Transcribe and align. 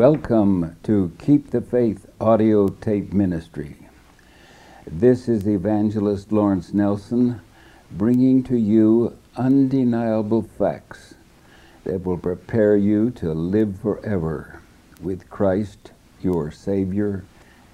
Welcome 0.00 0.76
to 0.84 1.12
Keep 1.18 1.50
the 1.50 1.60
Faith 1.60 2.06
audio 2.18 2.68
tape 2.68 3.12
ministry. 3.12 3.76
This 4.86 5.28
is 5.28 5.46
Evangelist 5.46 6.32
Lawrence 6.32 6.72
Nelson 6.72 7.42
bringing 7.90 8.42
to 8.44 8.56
you 8.56 9.18
undeniable 9.36 10.40
facts 10.40 11.16
that 11.84 12.02
will 12.06 12.16
prepare 12.16 12.78
you 12.78 13.10
to 13.10 13.34
live 13.34 13.78
forever 13.78 14.62
with 15.02 15.28
Christ, 15.28 15.92
your 16.22 16.50
Savior, 16.50 17.22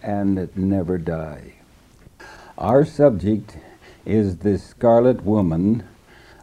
and 0.02 0.50
never 0.56 0.98
die. 0.98 1.52
Our 2.58 2.84
subject 2.84 3.56
is 4.04 4.38
the 4.38 4.59
Scarlet 4.59 5.22
Woman 5.22 5.84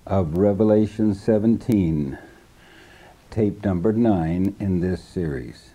of 0.07 0.37
Revelation 0.37 1.13
17 1.13 2.17
tape 3.29 3.65
number 3.65 3.91
nine 3.91 4.55
in 4.61 4.79
this 4.79 5.03
series. 5.03 5.72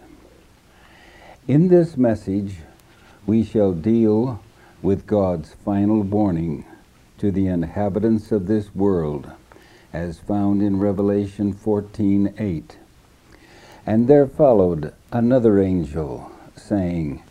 In 1.48 1.69
this 1.69 1.97
message, 1.97 2.56
we 3.26 3.42
shall 3.42 3.72
deal 3.72 4.38
with 4.82 5.06
God's 5.06 5.54
final 5.64 6.03
warning 6.03 6.66
to 7.16 7.31
the 7.31 7.47
inhabitants 7.47 8.31
of 8.31 8.47
this 8.47 8.75
world, 8.75 9.31
as 9.91 10.19
found 10.19 10.60
in 10.60 10.78
Revelation 10.78 11.54
14:8. 11.54 12.76
And 13.86 14.09
there 14.09 14.26
followed 14.26 14.92
another 15.10 15.59
angel, 15.59 16.31
saying, 16.54 17.22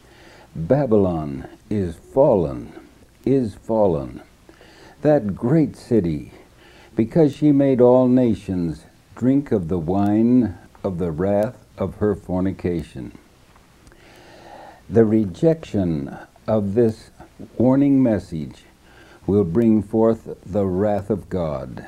Babylon 0.56 1.46
is 1.70 1.98
fallen, 1.98 2.74
is 3.24 3.54
fallen, 3.54 4.22
that 5.04 5.36
great 5.36 5.76
city, 5.76 6.32
because 6.96 7.36
she 7.36 7.52
made 7.52 7.80
all 7.80 8.08
nations 8.08 8.86
drink 9.14 9.52
of 9.52 9.68
the 9.68 9.78
wine 9.78 10.56
of 10.84 10.98
the 10.98 11.12
wrath 11.12 11.64
of 11.78 11.98
her 11.98 12.16
fornication. 12.16 13.12
The 14.90 15.04
rejection 15.04 16.18
of 16.48 16.74
this 16.74 17.12
warning 17.58 18.02
message 18.02 18.64
will 19.26 19.44
bring 19.44 19.84
forth 19.84 20.38
the 20.46 20.66
wrath 20.66 21.10
of 21.10 21.28
God. 21.28 21.86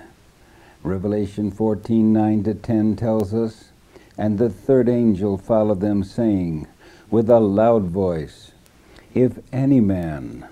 Revelation 0.83 1.49
14 1.49 2.11
9 2.11 2.43
to 2.43 2.53
10 2.53 2.97
tells 2.97 3.33
us, 3.33 3.71
And 4.17 4.37
the 4.37 4.49
third 4.49 4.89
angel 4.89 5.37
followed 5.37 5.79
them, 5.79 6.03
saying, 6.03 6.67
with 7.09 7.29
a 7.29 7.39
loud 7.39 7.83
voice, 7.83 8.51
If 9.13 9.39
any 9.53 9.79
man 9.79 10.49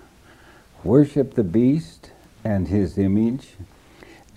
worship 0.85 1.33
the 1.33 1.43
beast 1.43 2.11
and 2.45 2.69
his 2.69 2.97
image, 2.97 3.55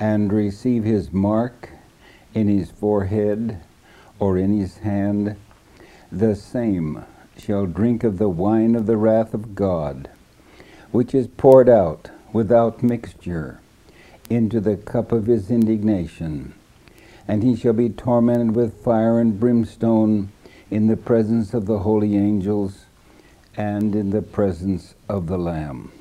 and 0.01 0.33
receive 0.33 0.83
his 0.83 1.13
mark 1.13 1.71
in 2.35 2.49
his 2.49 2.73
forehead 2.73 3.61
or 4.19 4.37
in 4.37 4.59
his 4.59 4.79
hand, 4.79 5.37
the 6.11 6.35
same 6.35 7.05
shall 7.41 7.67
drink 7.67 8.05
of 8.05 8.19
the 8.19 8.29
wine 8.29 8.75
of 8.75 8.87
the 8.87 8.97
wrath 8.97 9.33
of 9.33 9.55
God, 9.55 10.11
which 10.91 11.15
is 11.15 11.27
poured 11.27 11.69
out 11.69 12.11
without 12.33 12.83
mixture 12.83 13.61
into 14.29 14.61
the 14.61 14.77
cup 14.77 15.11
of 15.11 15.27
his 15.27 15.51
indignation. 15.51 16.55
And 17.27 17.43
he 17.43 17.57
shall 17.57 17.73
be 17.73 17.89
tormented 17.89 18.55
with 18.55 18.85
fire 18.85 19.19
and 19.19 19.41
brimstone 19.41 20.31
in 20.71 20.87
the 20.87 20.97
presence 20.97 21.55
of 21.55 21.67
the 21.67 21.81
holy 21.81 22.17
angels 22.17 22.85
and 23.57 23.95
in 23.95 24.11
the 24.11 24.23
presence 24.23 24.95
of 25.09 25.27
the 25.27 25.39
Lamb. 25.39 25.93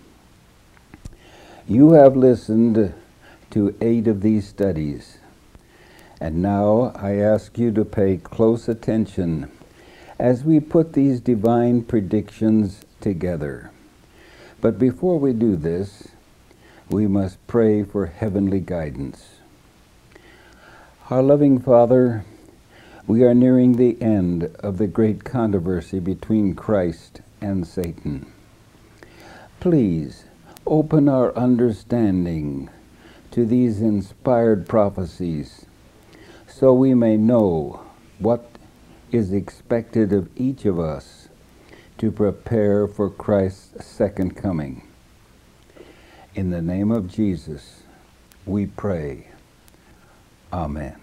You 1.68 1.94
have 1.94 2.16
listened 2.16 2.94
to 3.52 3.76
eight 3.82 4.08
of 4.08 4.22
these 4.22 4.48
studies. 4.48 5.18
And 6.20 6.42
now 6.42 6.92
I 6.96 7.16
ask 7.16 7.58
you 7.58 7.72
to 7.72 7.86
pay 7.86 8.18
close 8.18 8.68
attention 8.68 9.52
as 10.20 10.44
we 10.44 10.60
put 10.60 10.94
these 10.94 11.22
divine 11.22 11.82
predictions 11.82 12.84
together. 13.00 13.72
But 14.60 14.78
before 14.78 15.18
we 15.18 15.32
do 15.32 15.56
this, 15.56 16.10
we 16.90 17.08
must 17.08 17.46
pray 17.48 17.84
for 17.84 18.08
heavenly 18.08 18.60
guidance. 18.60 19.36
Our 21.10 21.24
loving 21.24 21.60
Father, 21.60 22.26
we 23.08 23.24
are 23.24 23.34
nearing 23.34 23.78
the 23.78 24.00
end 24.02 24.56
of 24.60 24.78
the 24.78 24.88
great 24.88 25.24
controversy 25.24 26.00
between 26.00 26.54
Christ 26.54 27.22
and 27.40 27.66
Satan. 27.66 28.32
Please 29.60 30.26
open 30.68 31.08
our 31.08 31.36
understanding 31.36 32.70
to 33.32 33.46
these 33.46 33.82
inspired 33.82 34.68
prophecies 34.68 35.66
so 36.48 36.74
we 36.74 36.94
may 36.94 37.16
know 37.16 37.82
what 38.20 38.49
is 39.12 39.34
expected 39.34 40.14
of 40.14 40.30
each 40.36 40.66
of 40.66 40.80
us 40.80 41.30
to 41.98 42.12
prepare 42.12 42.88
for 42.88 43.10
Christ's 43.10 43.86
second 43.86 44.36
coming. 44.36 44.84
In 46.36 46.52
the 46.52 46.62
name 46.62 46.92
of 46.92 47.12
Jesus, 47.12 47.84
we 48.46 48.66
pray. 48.66 49.28
Amen. 50.54 50.96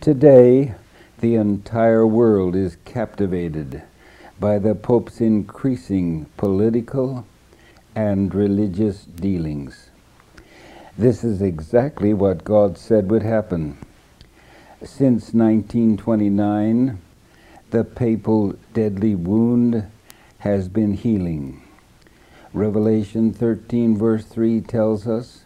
Today, 0.00 0.74
the 1.20 1.34
entire 1.34 2.06
world 2.06 2.56
is 2.56 2.78
captivated 2.84 3.82
by 4.38 4.58
the 4.58 4.74
Pope's 4.74 5.20
increasing 5.20 6.24
political 6.38 7.26
and 7.94 8.34
religious 8.34 9.04
dealings. 9.04 9.90
This 10.96 11.22
is 11.22 11.42
exactly 11.42 12.14
what 12.14 12.44
God 12.44 12.78
said 12.78 13.10
would 13.10 13.22
happen. 13.22 13.76
Since 14.82 15.34
1929, 15.34 16.98
the 17.70 17.84
papal 17.84 18.54
deadly 18.72 19.14
wound 19.14 19.90
has 20.38 20.68
been 20.68 20.94
healing. 20.94 21.62
Revelation 22.52 23.32
13, 23.32 23.96
verse 23.96 24.24
3 24.24 24.60
tells 24.62 25.06
us, 25.06 25.44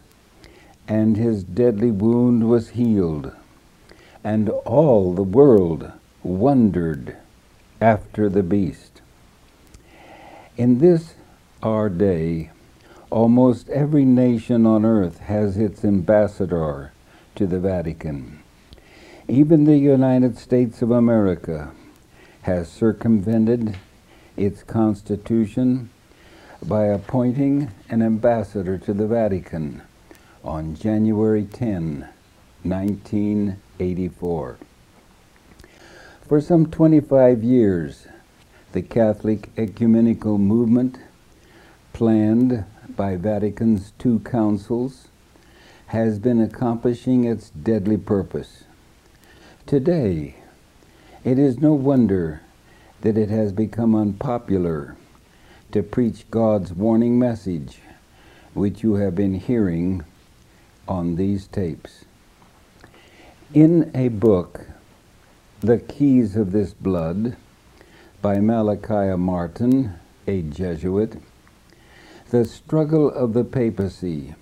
And 0.87 1.17
his 1.17 1.43
deadly 1.43 1.91
wound 1.91 2.49
was 2.49 2.69
healed, 2.69 3.33
and 4.23 4.49
all 4.49 5.13
the 5.13 5.23
world 5.23 5.91
wondered 6.23 7.17
after 7.81 8.29
the 8.29 8.43
beast. 8.43 9.01
In 10.57 10.79
this 10.79 11.15
our 11.61 11.89
day, 11.89 12.51
Almost 13.11 13.69
every 13.69 14.03
nation 14.03 14.65
on 14.65 14.83
earth 14.83 15.19
has 15.19 15.57
its 15.57 15.85
ambassador 15.85 16.91
to 17.35 17.45
the 17.45 17.59
Vatican. 17.59 18.39
Even 19.27 19.63
the 19.63 19.77
United 19.77 20.37
States 20.37 20.83
of 20.83 20.91
America 20.91 21.71
has 22.43 22.71
circumvented 22.71 23.75
its 24.37 24.61
constitution 24.61 25.89
by 26.63 26.85
appointing 26.85 27.71
an 27.89 28.03
ambassador 28.03 28.77
to 28.77 28.93
the 28.93 29.07
Vatican 29.07 29.81
on 30.43 30.75
January 30.75 31.43
10, 31.43 32.07
1984. 32.61 34.57
For 36.27 36.39
some 36.39 36.69
25 36.69 37.43
years, 37.43 38.07
the 38.73 38.83
Catholic 38.83 39.49
ecumenical 39.57 40.37
movement 40.37 40.99
planned 41.93 42.63
by 42.95 43.15
Vatican's 43.15 43.91
two 43.97 44.19
councils 44.19 45.07
has 45.87 46.19
been 46.19 46.39
accomplishing 46.39 47.23
its 47.23 47.49
deadly 47.49 47.97
purpose. 47.97 48.65
Today, 49.67 50.35
it 51.23 51.39
is 51.39 51.57
no 51.57 51.73
wonder 51.73 52.41
that 53.01 53.17
it 53.17 53.29
has 53.29 53.51
become 53.51 53.95
unpopular 53.95 54.95
to 55.71 55.81
preach 55.81 56.29
God's 56.29 56.71
warning 56.71 57.17
message, 57.17 57.79
which 58.53 58.83
you 58.83 58.93
have 58.95 59.15
been 59.15 59.33
hearing 59.33 60.05
on 60.87 61.15
these 61.15 61.47
tapes. 61.47 62.05
In 63.55 63.89
a 63.95 64.09
book, 64.09 64.67
The 65.61 65.79
Keys 65.79 66.35
of 66.35 66.51
This 66.51 66.75
Blood, 66.75 67.35
by 68.21 68.39
Malachi 68.39 69.17
Martin, 69.17 69.95
a 70.27 70.43
Jesuit, 70.43 71.19
the 72.29 72.45
struggle 72.45 73.09
of 73.09 73.33
the 73.33 73.43
papacy 73.43 74.35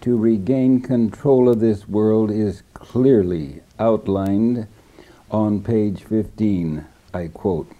to 0.00 0.16
regain 0.16 0.80
control 0.80 1.50
of 1.50 1.60
this 1.60 1.86
world 1.86 2.30
is 2.30 2.62
clearly 2.72 3.60
outlined 3.78 4.66
on 5.30 5.62
page 5.62 6.02
15. 6.04 6.84
I 7.12 7.28
quote 7.28 7.70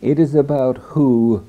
It 0.00 0.18
is 0.18 0.34
about 0.34 0.78
who 0.78 1.46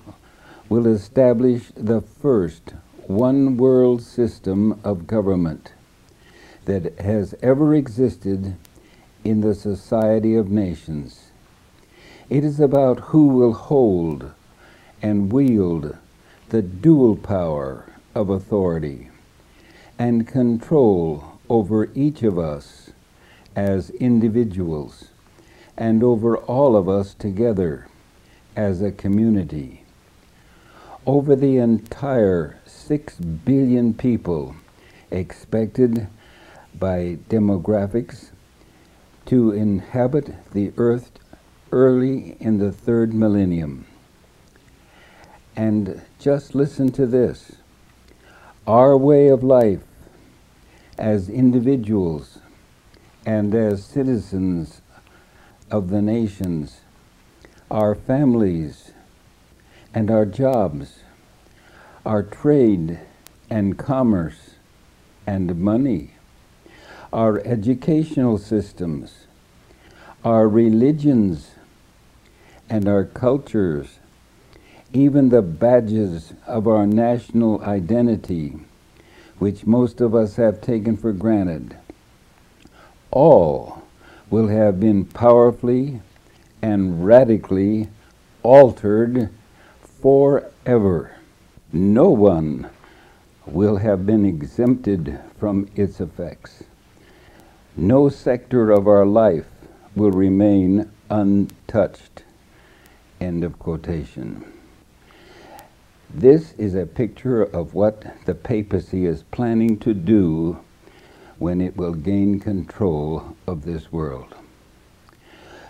will 0.70 0.88
establish 0.88 1.72
the 1.76 2.02
first 2.02 2.74
one 3.08 3.58
world 3.58 4.02
system 4.02 4.80
of 4.84 5.08
government 5.08 5.74
that 6.66 6.98
has 7.00 7.36
ever 7.42 7.76
existed 7.76 8.56
in 9.24 9.42
the 9.42 9.56
society 9.56 10.36
of 10.36 10.50
nations. 10.50 11.32
It 12.30 12.46
is 12.46 12.60
about 12.60 13.00
who 13.12 13.28
will 13.28 13.54
hold 13.54 14.32
and 15.02 15.32
wield 15.32 15.98
the 16.50 16.62
dual 16.62 17.18
power 17.18 17.86
of 18.16 18.30
authority 18.30 19.10
and 20.00 20.28
control 20.28 21.40
over 21.50 21.90
each 21.94 22.24
of 22.24 22.40
us 22.40 22.91
as 23.56 23.90
individuals 23.92 25.10
and 25.78 26.04
over 26.04 26.38
all 26.38 26.76
of 26.76 26.88
us 26.88 27.14
together 27.14 27.88
as 28.56 28.82
a 28.82 28.92
community. 28.92 29.84
Over 31.06 31.36
the 31.36 31.58
entire 31.58 32.60
6 32.66 33.16
billion 33.16 33.94
people 33.94 34.56
expected 35.10 36.08
by 36.78 37.18
demographics 37.30 38.30
to 39.26 39.52
inhabit 39.52 40.36
the 40.52 40.72
earth 40.78 41.12
early 41.72 42.38
in 42.40 42.60
the 42.60 42.72
third 42.72 43.14
millennium. 43.14 43.86
And 45.56 46.02
just 46.20 46.54
listen 46.54 46.92
to 46.94 47.06
this 47.06 47.54
our 48.68 48.96
way 48.96 49.28
of 49.30 49.44
life 49.44 49.82
as 50.98 51.30
individuals 51.30 52.41
and 53.26 53.54
as 53.54 53.84
citizens 53.84 54.82
of 55.70 55.90
the 55.90 56.02
nations, 56.02 56.82
our 57.70 57.94
families 57.94 58.92
and 59.94 60.10
our 60.10 60.26
jobs, 60.26 61.00
our 62.06 62.24
trade 62.24 63.00
and 63.50 63.78
commerce 63.78 64.56
and 65.28 65.60
money, 65.60 66.12
our 67.14 67.40
educational 67.46 68.38
systems, 68.38 69.26
our 70.26 70.48
religions 70.48 71.52
and 72.70 72.88
our 72.88 73.04
cultures, 73.04 74.00
even 74.94 75.30
the 75.30 75.42
badges 75.42 76.34
of 76.48 76.68
our 76.68 76.88
national 76.88 77.62
identity, 77.64 78.58
which 79.40 79.66
most 79.66 80.02
of 80.02 80.16
us 80.16 80.36
have 80.38 80.62
taken 80.62 80.98
for 80.98 81.12
granted, 81.12 81.78
all 83.12 83.84
will 84.30 84.48
have 84.48 84.80
been 84.80 85.06
powerfully 85.06 86.02
and 86.62 87.06
radically 87.06 87.88
altered 88.44 89.30
forever. 90.02 91.16
No 91.74 92.10
one 92.10 92.70
will 93.46 93.78
have 93.78 94.06
been 94.06 94.26
exempted 94.26 95.20
from 95.38 95.68
its 95.76 96.00
effects. 96.00 96.64
No 97.76 98.10
sector 98.10 98.72
of 98.72 98.88
our 98.88 99.06
life 99.06 99.48
will 99.96 100.12
remain 100.12 100.90
untouched. 101.10 102.24
End 103.20 103.44
of 103.44 103.60
quotation. 103.60 104.46
This 106.14 106.54
is 106.54 106.76
a 106.76 106.86
picture 106.86 107.44
of 107.44 107.74
what 107.74 108.26
the 108.26 108.36
papacy 108.36 109.06
is 109.06 109.24
planning 109.24 109.78
to 109.80 109.94
do 109.94 110.60
when 111.42 111.60
it 111.60 111.76
will 111.76 111.96
gain 111.96 112.40
control 112.40 113.36
of 113.48 113.66
this 113.66 113.92
world. 113.92 114.36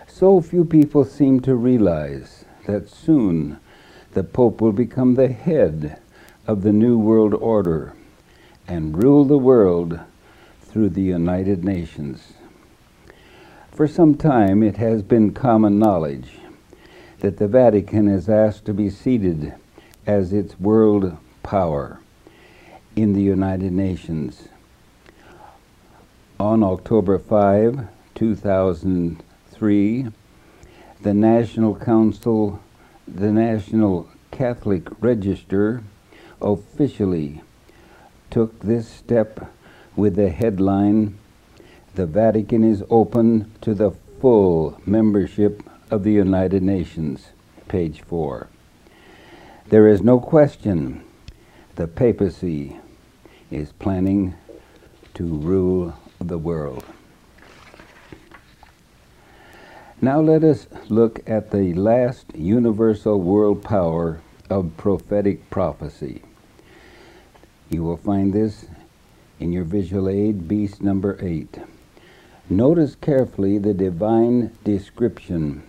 So 0.06 0.42
few 0.42 0.66
people 0.66 1.06
seem 1.06 1.40
to 1.40 1.54
realize 1.54 2.44
that 2.66 2.90
soon 2.90 3.58
the 4.12 4.22
Pope 4.22 4.60
will 4.60 4.72
become 4.72 5.14
the 5.14 5.32
head 5.32 5.98
of 6.46 6.60
the 6.60 6.74
New 6.74 6.98
World 6.98 7.32
Order 7.32 7.94
and 8.68 9.02
rule 9.02 9.24
the 9.24 9.38
world 9.38 9.98
through 10.60 10.90
the 10.90 11.00
United 11.00 11.64
Nations. 11.64 12.34
For 13.70 13.88
some 13.88 14.14
time, 14.14 14.62
it 14.62 14.76
has 14.76 15.00
been 15.00 15.32
common 15.32 15.78
knowledge 15.78 16.32
that 17.20 17.38
the 17.38 17.48
Vatican 17.48 18.08
is 18.08 18.28
asked 18.28 18.66
to 18.66 18.74
be 18.74 18.90
seated 18.90 19.54
as 20.06 20.34
its 20.34 20.60
world 20.60 21.16
power 21.42 21.98
in 22.94 23.14
the 23.14 23.22
United 23.22 23.72
Nations 23.72 24.48
on 26.42 26.62
October 26.64 27.18
5, 27.20 27.86
2003, 28.16 30.06
the 31.00 31.14
National 31.14 31.76
Council, 31.76 32.58
the 33.06 33.30
National 33.30 34.08
Catholic 34.32 34.88
Register, 35.00 35.84
officially 36.40 37.42
took 38.28 38.58
this 38.58 38.88
step 38.88 39.52
with 39.94 40.16
the 40.16 40.30
headline 40.30 41.16
The 41.94 42.06
Vatican 42.06 42.64
is 42.64 42.82
open 42.90 43.52
to 43.60 43.72
the 43.72 43.92
full 44.20 44.80
membership 44.84 45.62
of 45.92 46.02
the 46.02 46.10
United 46.10 46.64
Nations, 46.64 47.28
page 47.68 48.00
4. 48.00 48.48
There 49.68 49.86
is 49.86 50.02
no 50.02 50.18
question 50.18 51.04
the 51.76 51.86
papacy 51.86 52.78
is 53.48 53.70
planning 53.70 54.34
to 55.14 55.24
rule 55.24 55.94
the 56.28 56.38
world. 56.38 56.84
Now 60.00 60.20
let 60.20 60.42
us 60.42 60.66
look 60.88 61.20
at 61.28 61.52
the 61.52 61.74
last 61.74 62.34
universal 62.34 63.20
world 63.20 63.62
power 63.62 64.20
of 64.50 64.76
prophetic 64.76 65.48
prophecy. 65.48 66.22
You 67.70 67.84
will 67.84 67.98
find 67.98 68.32
this 68.32 68.66
in 69.38 69.52
your 69.52 69.64
visual 69.64 70.08
aid, 70.08 70.48
beast 70.48 70.82
number 70.82 71.16
8. 71.20 71.58
Notice 72.50 72.96
carefully 72.96 73.58
the 73.58 73.74
divine 73.74 74.50
description 74.64 75.62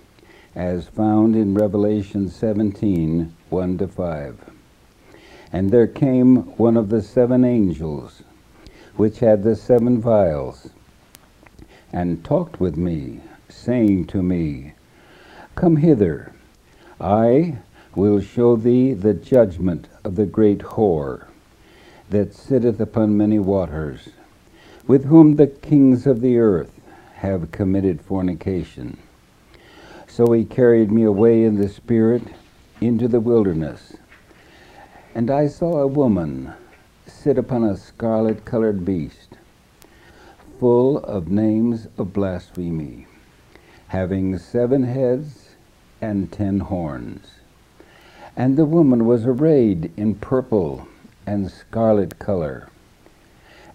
as 0.55 0.87
found 0.87 1.35
in 1.35 1.53
Revelation 1.53 2.29
17 2.29 3.35
1 3.49 3.77
to 3.77 3.87
5. 3.87 4.51
And 5.51 5.71
there 5.71 5.87
came 5.87 6.35
one 6.57 6.75
of 6.75 6.89
the 6.89 7.01
seven 7.01 7.45
angels 7.45 8.23
which 8.95 9.19
had 9.19 9.43
the 9.43 9.55
seven 9.55 9.99
vials, 9.99 10.69
and 11.91 12.23
talked 12.23 12.59
with 12.59 12.77
me, 12.77 13.19
saying 13.49 14.05
to 14.05 14.21
me, 14.21 14.73
Come 15.55 15.77
hither, 15.77 16.33
I 16.99 17.57
will 17.95 18.19
show 18.19 18.55
thee 18.55 18.93
the 18.93 19.13
judgment 19.13 19.87
of 20.03 20.15
the 20.15 20.25
great 20.25 20.59
whore 20.59 21.27
that 22.09 22.33
sitteth 22.33 22.79
upon 22.79 23.17
many 23.17 23.39
waters, 23.39 24.09
with 24.87 25.05
whom 25.05 25.35
the 25.35 25.47
kings 25.47 26.05
of 26.05 26.21
the 26.21 26.37
earth 26.37 26.79
have 27.15 27.51
committed 27.51 28.01
fornication. 28.01 28.97
So 30.07 30.31
he 30.31 30.45
carried 30.45 30.91
me 30.91 31.03
away 31.03 31.43
in 31.43 31.57
the 31.57 31.69
Spirit 31.69 32.23
into 32.81 33.07
the 33.07 33.19
wilderness. 33.19 33.95
And 35.15 35.31
I 35.31 35.47
saw 35.47 35.77
a 35.77 35.87
woman 35.87 36.53
sit 37.05 37.37
upon 37.37 37.63
a 37.63 37.77
scarlet 37.77 38.45
colored 38.45 38.85
beast, 38.85 39.37
full 40.59 40.97
of 40.99 41.27
names 41.27 41.87
of 41.97 42.13
blasphemy, 42.13 43.07
having 43.87 44.37
seven 44.37 44.83
heads 44.83 45.55
and 46.01 46.31
ten 46.31 46.59
horns. 46.59 47.27
And 48.35 48.57
the 48.57 48.65
woman 48.65 49.05
was 49.05 49.25
arrayed 49.25 49.91
in 49.95 50.15
purple 50.15 50.87
and 51.25 51.51
scarlet 51.51 52.19
color, 52.19 52.69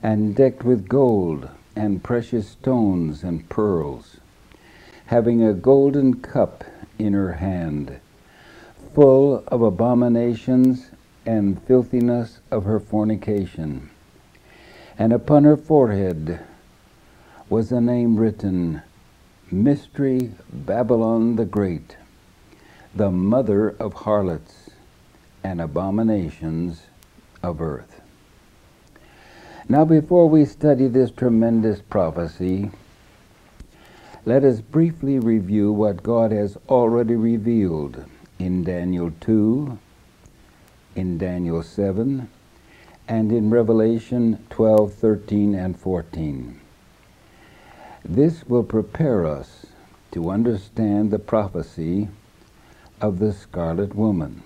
and 0.03 0.35
decked 0.35 0.65
with 0.65 0.89
gold 0.89 1.49
and 1.77 2.03
precious 2.03 2.49
stones 2.49 3.23
and 3.23 3.49
pearls, 3.49 4.19
having 5.07 5.43
a 5.43 5.55
golden 5.55 6.21
cup 6.21 6.65
in 6.99 7.13
her 7.13 7.35
hand, 7.35 8.01
full 8.95 9.45
of 9.49 9.63
abominations 9.63 10.91
and 11.29 11.63
filthiness 11.65 12.41
of 12.51 12.65
her 12.65 12.81
fornication. 12.81 13.91
And 14.99 15.13
upon 15.13 15.45
her 15.45 15.59
forehead 15.59 16.41
was 17.51 17.71
a 17.71 17.83
name 17.83 18.17
written, 18.17 18.81
Mystery 19.51 20.33
Babylon 20.51 21.37
the 21.37 21.45
Great, 21.45 21.99
the 22.95 23.11
mother 23.11 23.69
of 23.69 23.93
harlots 23.93 24.71
and 25.45 25.61
abominations 25.61 26.85
of 27.43 27.61
earth. 27.61 28.01
Now, 29.69 29.85
before 29.85 30.31
we 30.31 30.47
study 30.47 30.89
this 30.89 31.11
tremendous 31.11 31.83
prophecy, 31.83 32.71
let 34.25 34.45
us 34.45 34.63
briefly 34.63 35.19
review 35.19 35.73
what 35.73 36.03
God 36.03 36.33
has 36.33 36.57
already 36.71 37.17
revealed 37.17 38.03
in 38.39 38.65
Daniel 38.65 39.13
2, 39.21 39.79
in 40.99 41.17
Daniel 41.17 41.63
7 41.63 42.29
and 43.07 43.31
in 43.31 43.51
Revelation 43.51 44.45
12, 44.51 44.93
13, 44.95 45.55
and 45.55 45.79
14. 45.79 46.61
This 48.05 48.45
will 48.49 48.65
prepare 48.65 49.25
us 49.25 49.67
to 50.11 50.29
understand 50.29 51.13
the 51.13 51.21
prophecy 51.21 52.09
of 53.01 53.21
the 53.21 53.33
scarlet 53.33 53.95
woman. 53.95 54.43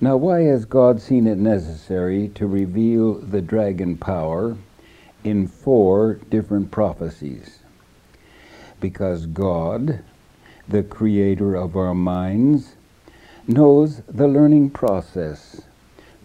Now, 0.00 0.16
why 0.16 0.40
has 0.42 0.64
God 0.64 1.00
seen 1.00 1.28
it 1.28 1.38
necessary 1.38 2.26
to 2.34 2.48
reveal 2.48 3.14
the 3.14 3.40
dragon 3.40 3.96
power 3.96 4.56
in 5.22 5.46
four 5.46 6.14
different 6.28 6.72
prophecies? 6.72 7.60
Because 8.80 9.26
God, 9.26 10.00
the 10.68 10.82
creator 10.82 11.54
of 11.54 11.76
our 11.76 11.94
minds, 11.94 12.74
knows 13.46 14.00
the 14.08 14.26
learning 14.26 14.70
process, 14.70 15.62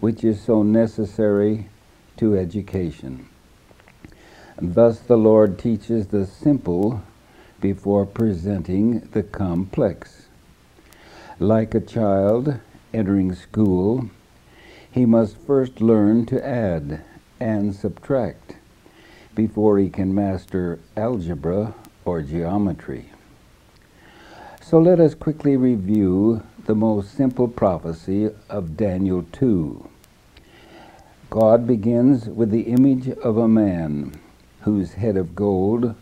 which 0.00 0.24
is 0.24 0.40
so 0.40 0.62
necessary 0.62 1.68
to 2.16 2.36
education. 2.36 3.28
Thus, 4.60 5.00
the 5.00 5.16
Lord 5.16 5.58
teaches 5.58 6.06
the 6.06 6.26
simple 6.26 7.02
before 7.60 8.06
presenting 8.06 9.00
the 9.12 9.22
complex. 9.22 10.28
Like 11.38 11.74
a 11.74 11.80
child 11.80 12.58
entering 12.92 13.34
school, 13.34 14.10
he 14.90 15.04
must 15.04 15.36
first 15.46 15.80
learn 15.80 16.26
to 16.26 16.46
add 16.46 17.02
and 17.38 17.74
subtract 17.74 18.56
before 19.34 19.78
he 19.78 19.88
can 19.88 20.14
master 20.14 20.78
algebra 20.96 21.74
or 22.04 22.22
geometry. 22.22 23.10
So 24.62 24.78
let 24.78 25.00
us 25.00 25.14
quickly 25.14 25.56
review 25.56 26.42
the 26.70 26.74
most 26.76 27.16
simple 27.16 27.48
prophecy 27.48 28.30
of 28.48 28.76
Daniel 28.76 29.26
2. 29.32 29.88
God 31.28 31.66
begins 31.66 32.26
with 32.26 32.52
the 32.52 32.60
image 32.60 33.08
of 33.08 33.36
a 33.36 33.48
man 33.48 34.14
whose 34.60 34.92
head 34.92 35.16
of 35.16 35.34
gold 35.34 35.96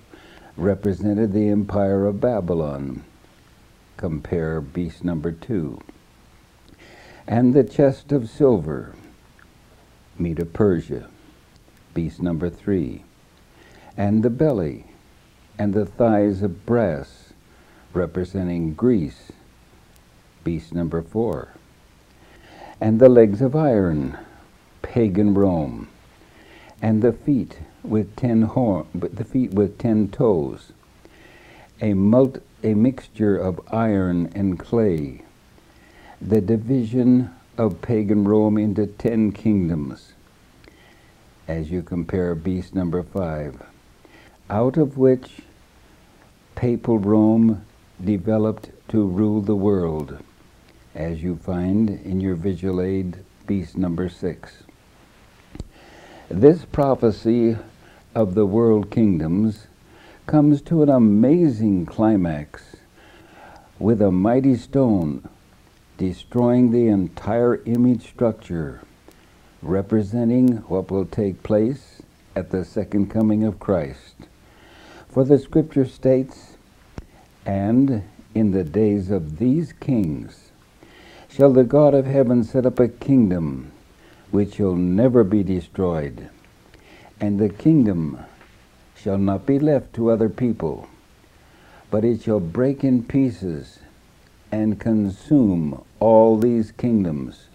represented 0.59 1.33
the 1.33 1.49
empire 1.49 2.05
of 2.05 2.21
Babylon. 2.21 3.03
Compare 3.97 4.61
beast 4.61 5.03
number 5.03 5.33
2. 5.33 5.81
And 7.27 7.55
the 7.55 7.65
chest 7.65 8.13
of 8.13 8.29
silver, 8.29 8.95
Medo 10.19 10.45
Persia, 10.45 11.09
beast 11.95 12.21
number 12.21 12.51
3. 12.51 13.05
And 13.97 14.23
the 14.23 14.29
belly, 14.29 14.85
and 15.59 15.73
the 15.73 15.87
thighs 15.87 16.43
of 16.43 16.67
brass, 16.67 17.33
representing 17.95 18.75
Greece, 18.75 19.33
beast 20.45 20.75
number 20.75 21.03
four. 21.03 21.49
And 22.81 23.01
the 23.01 23.09
legs 23.09 23.43
of 23.43 23.57
iron, 23.57 24.17
pagan 24.83 25.35
Rome. 25.35 25.89
And 26.81 27.03
the 27.03 27.13
feet 27.13 27.59
with 27.83 28.15
ten 28.17 28.43
horn, 28.43 28.87
the 28.95 29.25
feet 29.25 29.53
with 29.53 29.79
ten 29.79 30.09
toes. 30.09 30.73
A, 31.81 31.95
mult, 31.95 32.39
a 32.63 32.75
mixture 32.75 33.37
of 33.37 33.61
iron 33.73 34.31
and 34.35 34.59
clay. 34.59 35.23
The 36.21 36.41
division 36.41 37.31
of 37.57 37.83
pagan 37.83 38.25
Rome 38.25 38.59
into 38.59 38.87
ten 38.87 39.33
kingdoms. 39.33 40.13
As 41.49 41.71
you 41.71 41.83
compare 41.83 42.35
beast 42.35 42.75
number 42.75 43.03
five, 43.03 43.63
out 44.51 44.77
of 44.77 44.97
which 44.97 45.39
papal 46.55 46.99
Rome 46.99 47.65
developed 48.05 48.71
to 48.89 49.07
rule 49.07 49.41
the 49.41 49.57
world, 49.57 50.19
as 50.95 51.23
you 51.23 51.37
find 51.37 51.91
in 51.91 52.21
your 52.21 52.35
visual 52.35 52.81
aid, 52.81 53.19
beast 53.47 53.77
number 53.77 54.09
six. 54.09 54.63
This 56.29 56.65
prophecy 56.65 57.57
of 58.15 58.35
the 58.35 58.47
world 58.47 58.91
kingdoms 58.91 59.67
comes 60.27 60.61
to 60.63 60.83
an 60.83 60.89
amazing 60.89 61.87
climax 61.87 62.77
with 63.79 64.03
a 64.03 64.11
mighty 64.11 64.57
stone 64.57 65.27
destroying 65.97 66.71
the 66.71 66.89
entire 66.89 67.63
image 67.65 68.09
structure, 68.09 68.81
representing 69.63 70.59
what 70.69 70.91
will 70.91 71.07
take 71.07 71.43
place 71.43 72.03
at 72.37 72.51
the 72.51 72.65
second 72.65 73.11
coming 73.11 73.45
of 73.45 73.59
Christ. 73.59 74.15
For 75.09 75.25
the 75.25 75.39
scripture 75.39 75.87
states, 75.87 76.57
and 77.47 78.05
in 78.35 78.51
the 78.51 78.65
days 78.65 79.11
of 79.11 79.39
these 79.39 79.73
kings 79.73 80.48
shall 81.29 81.53
the 81.53 81.65
God 81.65 81.95
of 81.95 82.07
heaven 82.07 82.43
set 82.43 82.67
up 82.67 82.79
a 82.79 82.89
kingdom 82.89 83.71
which 84.31 84.57
shall 84.57 84.75
never 84.75 85.25
be 85.25 85.43
destroyed, 85.43 86.29
and 87.21 87.39
the 87.39 87.49
kingdom 87.49 88.19
shall 88.97 89.19
not 89.19 89.47
be 89.47 89.59
left 89.59 89.95
to 89.95 90.11
other 90.11 90.29
people, 90.29 90.89
but 91.91 92.05
it 92.05 92.23
shall 92.23 92.41
break 92.41 92.85
in 92.85 93.03
pieces 93.03 93.79
and 94.51 94.81
consume 94.81 95.83
all 96.01 96.39
these 96.39 96.73
kingdoms, 96.73 97.47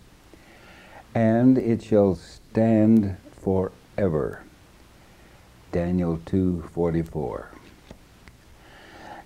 and 1.13 1.57
it 1.57 1.83
shall 1.83 2.15
stand 2.15 3.15
forever. 3.41 4.43
Daniel 5.71 6.19
2:44 6.25 7.47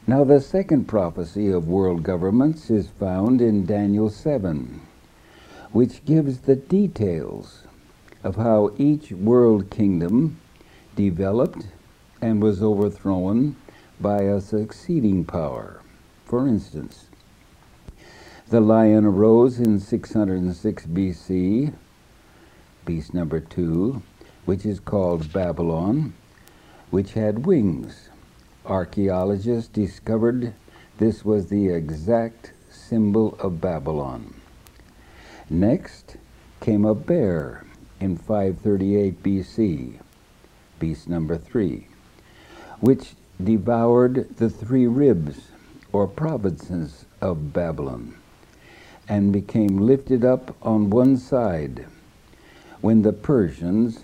now, 0.10 0.24
the 0.24 0.40
second 0.40 0.86
prophecy 0.86 1.50
of 1.50 1.68
world 1.68 2.02
governments 2.02 2.70
is 2.70 2.88
found 2.88 3.42
in 3.42 3.66
Daniel 3.66 4.10
7, 4.10 4.80
which 5.74 6.06
gives 6.06 6.40
the 6.40 6.56
details 6.56 7.64
of 8.24 8.38
how 8.38 8.72
each 8.78 9.12
world 9.12 9.70
kingdom 9.70 10.40
developed 10.96 11.68
and 12.22 12.42
was 12.42 12.64
overthrown 12.64 13.58
by 14.00 14.22
a 14.22 14.40
succeeding 14.40 15.26
power. 15.26 15.82
For 16.24 16.48
instance, 16.48 17.08
the 18.48 18.62
lion 18.62 19.04
arose 19.04 19.60
in 19.60 19.78
606 19.78 20.86
BC, 20.86 21.74
beast 22.86 23.14
number 23.14 23.42
two, 23.42 24.02
which 24.46 24.66
is 24.66 24.80
called 24.80 25.34
Babylon, 25.34 26.14
which 26.92 27.12
had 27.12 27.46
wings 27.46 28.07
archaeologists 28.68 29.70
discovered 29.70 30.54
this 30.98 31.24
was 31.24 31.48
the 31.48 31.70
exact 31.70 32.52
symbol 32.70 33.36
of 33.40 33.62
Babylon. 33.62 34.34
Next 35.50 36.18
came 36.60 36.86
a 36.86 36.96
bear 36.96 37.66
in 38.00 38.18
538 38.18 39.24
BC, 39.24 40.00
beast 40.80 41.08
number 41.08 41.38
three, 41.38 41.88
which 42.80 43.16
devoured 43.44 44.36
the 44.38 44.50
three 44.50 44.88
ribs 44.88 45.50
or 45.92 46.08
provinces 46.08 47.06
of 47.22 47.54
Babylon 47.54 48.16
and 49.08 49.32
became 49.32 49.78
lifted 49.78 50.26
up 50.26 50.56
on 50.62 50.90
one 50.90 51.18
side 51.18 51.86
when 52.82 53.02
the 53.02 53.14
Persians 53.14 54.04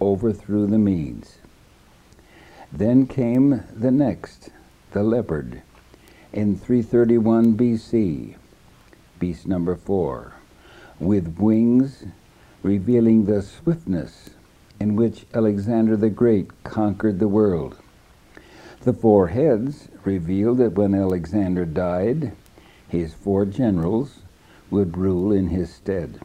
overthrew 0.00 0.66
the 0.66 0.78
Medes. 0.78 1.38
Then 2.76 3.06
came 3.06 3.62
the 3.72 3.92
next, 3.92 4.50
the 4.90 5.04
leopard, 5.04 5.62
in 6.32 6.56
331 6.56 7.56
BC, 7.56 8.34
beast 9.20 9.46
number 9.46 9.76
four, 9.76 10.32
with 10.98 11.38
wings 11.38 12.04
revealing 12.64 13.26
the 13.26 13.42
swiftness 13.42 14.30
in 14.80 14.96
which 14.96 15.24
Alexander 15.32 15.96
the 15.96 16.10
Great 16.10 16.50
conquered 16.64 17.20
the 17.20 17.28
world. 17.28 17.76
The 18.80 18.92
four 18.92 19.28
heads 19.28 19.86
reveal 20.04 20.56
that 20.56 20.74
when 20.74 20.96
Alexander 20.96 21.64
died, 21.64 22.32
his 22.88 23.14
four 23.14 23.44
generals 23.44 24.22
would 24.72 24.98
rule 24.98 25.30
in 25.30 25.46
his 25.46 25.72
stead. 25.72 26.18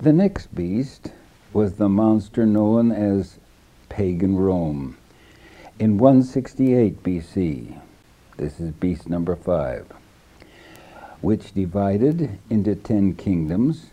The 0.00 0.12
next 0.12 0.52
beast 0.56 1.12
was 1.52 1.74
the 1.74 1.88
monster 1.88 2.44
known 2.44 2.90
as 2.90 3.38
pagan 3.96 4.36
Rome. 4.36 4.94
In 5.78 5.96
168 5.96 7.02
BC, 7.02 7.80
this 8.36 8.60
is 8.60 8.70
beast 8.72 9.08
number 9.08 9.34
five, 9.34 9.86
which 11.22 11.54
divided 11.54 12.38
into 12.50 12.74
ten 12.74 13.14
kingdoms, 13.14 13.86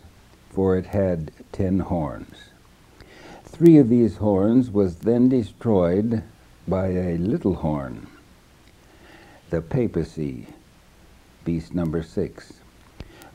for 0.50 0.76
it 0.76 0.84
had 0.84 1.32
ten 1.52 1.78
horns. 1.78 2.50
Three 3.46 3.78
of 3.78 3.88
these 3.88 4.18
horns 4.18 4.70
was 4.70 4.96
then 4.96 5.30
destroyed 5.30 6.22
by 6.68 6.88
a 6.88 7.16
little 7.16 7.54
horn, 7.54 8.06
the 9.48 9.62
papacy, 9.62 10.48
beast 11.46 11.74
number 11.74 12.02
six, 12.02 12.60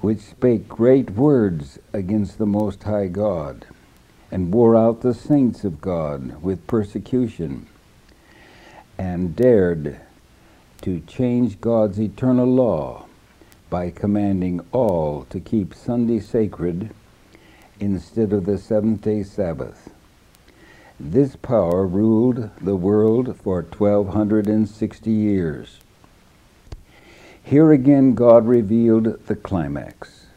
which 0.02 0.20
spake 0.20 0.68
great 0.68 1.10
words 1.10 1.80
against 1.94 2.38
the 2.38 2.46
Most 2.46 2.84
High 2.84 3.08
God 3.08 3.66
and 4.32 4.54
wore 4.54 4.76
out 4.76 5.02
the 5.02 5.14
saints 5.14 5.64
of 5.64 5.82
God 5.82 6.42
with 6.42 6.68
persecution, 6.68 7.68
and 8.98 9.36
dared 9.36 10.00
to 10.82 11.00
change 11.02 11.60
God's 11.60 12.00
eternal 12.00 12.46
law 12.46 13.06
by 13.70 13.90
commanding 13.90 14.62
all 14.72 15.26
to 15.30 15.40
keep 15.40 15.74
Sunday 15.74 16.20
sacred 16.20 16.92
instead 17.80 18.34
of 18.34 18.46
the 18.46 18.58
seventh 18.58 19.02
day 19.02 19.24
Sabbath. 19.24 19.92
This 21.00 21.36
power 21.36 21.86
ruled 21.86 22.50
the 22.60 22.76
world 22.76 23.38
for 23.42 23.62
1260 23.62 25.12
years. 25.12 25.80
Here 27.42 27.72
again, 27.72 28.16
God 28.16 28.46
revealed 28.46 29.26
the 29.26 29.36
climax. 29.36 30.28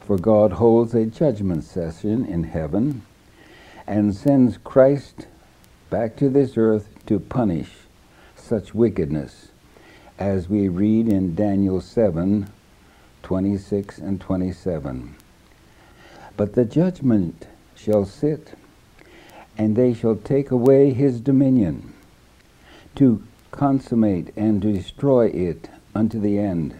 For 0.00 0.16
God 0.16 0.52
holds 0.52 0.94
a 0.94 1.06
judgment 1.06 1.64
session 1.64 2.24
in 2.24 2.44
heaven 2.44 3.02
and 3.86 4.14
sends 4.14 4.58
Christ 4.58 5.26
back 5.90 6.16
to 6.16 6.28
this 6.28 6.56
earth 6.56 6.88
to 7.06 7.18
punish 7.18 7.70
such 8.36 8.74
wickedness, 8.74 9.48
as 10.18 10.48
we 10.48 10.68
read 10.68 11.08
in 11.08 11.34
Daniel 11.34 11.80
7 11.80 12.48
26 13.22 13.98
and 13.98 14.20
27. 14.20 15.14
But 16.36 16.54
the 16.54 16.64
judgment 16.64 17.46
shall 17.76 18.04
sit, 18.04 18.54
and 19.56 19.76
they 19.76 19.94
shall 19.94 20.16
take 20.16 20.50
away 20.50 20.92
his 20.92 21.20
dominion, 21.20 21.92
to 22.96 23.22
consummate 23.50 24.32
and 24.36 24.60
destroy 24.60 25.26
it 25.26 25.68
unto 25.94 26.18
the 26.18 26.38
end. 26.38 26.78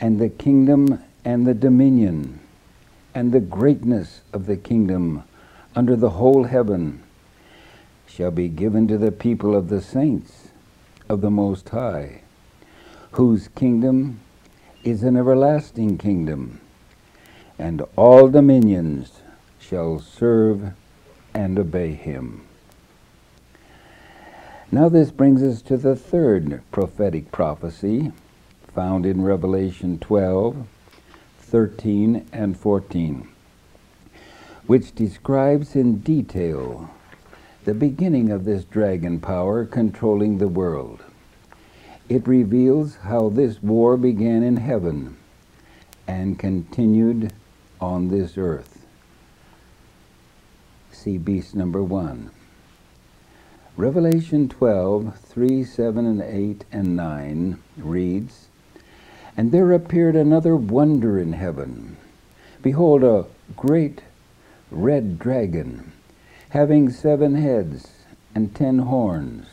And 0.00 0.18
the 0.18 0.28
kingdom 0.28 1.02
and 1.24 1.46
the 1.46 1.54
dominion 1.54 2.40
and 3.14 3.32
the 3.32 3.40
greatness 3.40 4.22
of 4.32 4.46
the 4.46 4.56
kingdom 4.56 5.22
under 5.74 5.96
the 5.96 6.10
whole 6.10 6.44
heaven 6.44 7.02
shall 8.06 8.30
be 8.30 8.48
given 8.48 8.86
to 8.88 8.98
the 8.98 9.12
people 9.12 9.56
of 9.56 9.68
the 9.68 9.80
saints 9.80 10.48
of 11.08 11.20
the 11.20 11.30
Most 11.30 11.68
High, 11.70 12.22
whose 13.12 13.48
kingdom 13.48 14.20
is 14.84 15.02
an 15.02 15.16
everlasting 15.16 15.98
kingdom, 15.98 16.60
and 17.58 17.82
all 17.96 18.28
dominions 18.28 19.22
shall 19.58 19.98
serve 19.98 20.72
and 21.34 21.58
obey 21.58 21.92
him. 21.92 22.42
Now, 24.70 24.88
this 24.88 25.10
brings 25.10 25.42
us 25.42 25.62
to 25.62 25.76
the 25.76 25.94
third 25.94 26.62
prophetic 26.70 27.30
prophecy 27.30 28.12
found 28.74 29.04
in 29.04 29.22
Revelation 29.22 29.98
12, 29.98 30.66
13, 31.38 32.26
and 32.32 32.56
14, 32.56 33.28
which 34.66 34.94
describes 34.94 35.74
in 35.74 35.98
detail 35.98 36.90
the 37.64 37.74
beginning 37.74 38.30
of 38.30 38.44
this 38.44 38.64
dragon 38.64 39.20
power 39.20 39.64
controlling 39.64 40.38
the 40.38 40.48
world. 40.48 41.02
It 42.08 42.26
reveals 42.26 42.96
how 42.96 43.28
this 43.28 43.62
war 43.62 43.96
began 43.96 44.42
in 44.42 44.56
heaven 44.56 45.16
and 46.06 46.38
continued 46.38 47.32
on 47.80 48.08
this 48.08 48.36
earth. 48.36 48.84
See 50.90 51.18
beast 51.18 51.54
number 51.54 51.82
one. 51.82 52.30
Revelation 53.76 54.48
12, 54.48 55.18
3, 55.18 55.64
7, 55.64 56.06
and 56.06 56.20
8, 56.20 56.64
and 56.70 56.94
9 56.94 57.58
reads, 57.78 58.48
And 59.36 59.50
there 59.50 59.72
appeared 59.72 60.14
another 60.14 60.54
wonder 60.54 61.18
in 61.18 61.32
heaven. 61.32 61.96
Behold, 62.60 63.02
a 63.02 63.24
great 63.56 64.02
red 64.72 65.18
dragon, 65.18 65.92
having 66.50 66.90
seven 66.90 67.34
heads 67.34 67.88
and 68.34 68.54
ten 68.54 68.78
horns, 68.78 69.46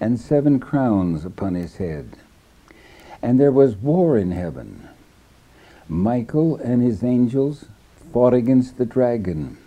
and 0.00 0.18
seven 0.18 0.58
crowns 0.58 1.24
upon 1.24 1.54
his 1.54 1.76
head. 1.76 2.16
And 3.20 3.38
there 3.38 3.52
was 3.52 3.76
war 3.76 4.16
in 4.16 4.30
heaven. 4.30 4.88
Michael 5.88 6.56
and 6.56 6.82
his 6.82 7.02
angels 7.02 7.66
fought 8.12 8.34
against 8.34 8.78
the 8.78 8.86
dragon, 8.86 9.58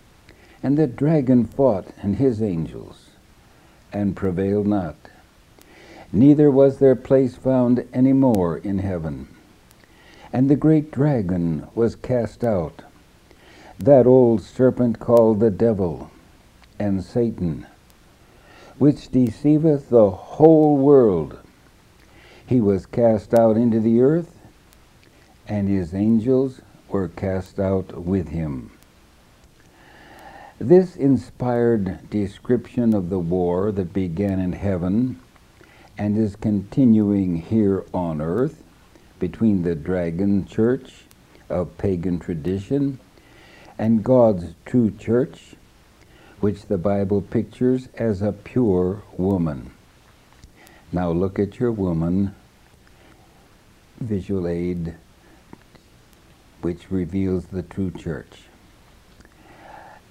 and 0.63 0.77
the 0.77 0.87
dragon 0.87 1.45
fought 1.45 1.87
and 2.01 2.15
his 2.15 2.41
angels 2.41 3.07
and 3.93 4.15
prevailed 4.15 4.67
not. 4.67 4.95
Neither 6.13 6.51
was 6.51 6.79
their 6.79 6.95
place 6.95 7.35
found 7.35 7.85
any 7.93 8.13
more 8.13 8.57
in 8.57 8.79
heaven. 8.79 9.27
And 10.33 10.49
the 10.49 10.55
great 10.55 10.91
dragon 10.91 11.67
was 11.75 11.95
cast 11.95 12.43
out, 12.43 12.83
that 13.83 14.05
old 14.05 14.41
serpent 14.41 14.99
called 14.99 15.39
the 15.39 15.49
devil 15.49 16.11
and 16.77 17.03
Satan, 17.03 17.65
which 18.77 19.09
deceiveth 19.09 19.89
the 19.89 20.11
whole 20.11 20.77
world. 20.77 21.39
He 22.45 22.61
was 22.61 22.85
cast 22.85 23.33
out 23.33 23.57
into 23.57 23.79
the 23.79 24.01
earth, 24.01 24.39
and 25.47 25.67
his 25.67 25.95
angels 25.95 26.61
were 26.89 27.07
cast 27.07 27.59
out 27.59 28.03
with 28.03 28.29
him. 28.29 28.71
This 30.59 30.95
inspired 30.95 32.07
description 32.11 32.93
of 32.93 33.09
the 33.09 33.19
war 33.19 33.71
that 33.71 33.93
began 33.93 34.39
in 34.39 34.53
heaven 34.53 35.19
and 35.97 36.15
is 36.17 36.35
continuing 36.35 37.37
here 37.37 37.83
on 37.95 38.21
earth 38.21 38.61
between 39.17 39.63
the 39.63 39.73
dragon 39.73 40.45
church 40.45 41.05
of 41.49 41.77
pagan 41.79 42.19
tradition 42.19 42.99
and 43.81 44.03
God's 44.03 44.53
true 44.63 44.91
church, 44.91 45.55
which 46.39 46.67
the 46.67 46.77
Bible 46.77 47.19
pictures 47.19 47.89
as 47.95 48.21
a 48.21 48.31
pure 48.31 49.01
woman. 49.17 49.71
Now 50.91 51.09
look 51.09 51.39
at 51.39 51.59
your 51.59 51.71
woman 51.71 52.35
visual 53.99 54.47
aid, 54.47 54.93
which 56.61 56.91
reveals 56.91 57.47
the 57.47 57.63
true 57.63 57.89
church. 57.89 58.43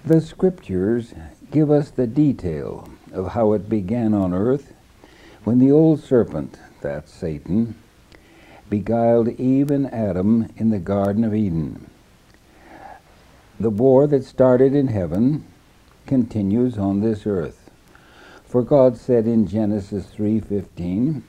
The 0.03 0.19
scriptures 0.19 1.13
give 1.49 1.71
us 1.71 1.91
the 1.91 2.07
detail 2.07 2.89
of 3.13 3.29
how 3.29 3.53
it 3.53 3.69
began 3.69 4.13
on 4.13 4.33
earth 4.33 4.73
when 5.45 5.59
the 5.59 5.71
old 5.71 6.03
serpent, 6.03 6.59
that's 6.81 7.13
Satan, 7.13 7.75
beguiled 8.69 9.29
Eve 9.29 9.71
and 9.71 9.87
Adam 9.93 10.51
in 10.57 10.71
the 10.71 10.79
Garden 10.79 11.23
of 11.23 11.33
Eden. 11.33 11.90
The 13.61 13.69
war 13.69 14.07
that 14.07 14.23
started 14.23 14.73
in 14.73 14.87
heaven 14.87 15.45
continues 16.07 16.77
on 16.77 17.01
this 17.01 17.27
earth. 17.27 17.69
For 18.43 18.63
God 18.63 18.97
said 18.97 19.27
in 19.27 19.45
Genesis 19.45 20.07
3:15, 20.07 21.21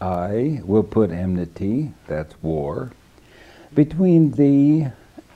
I 0.00 0.60
will 0.64 0.82
put 0.82 1.10
enmity, 1.10 1.94
that's 2.08 2.34
war, 2.42 2.90
between 3.74 4.32
thee 4.32 4.88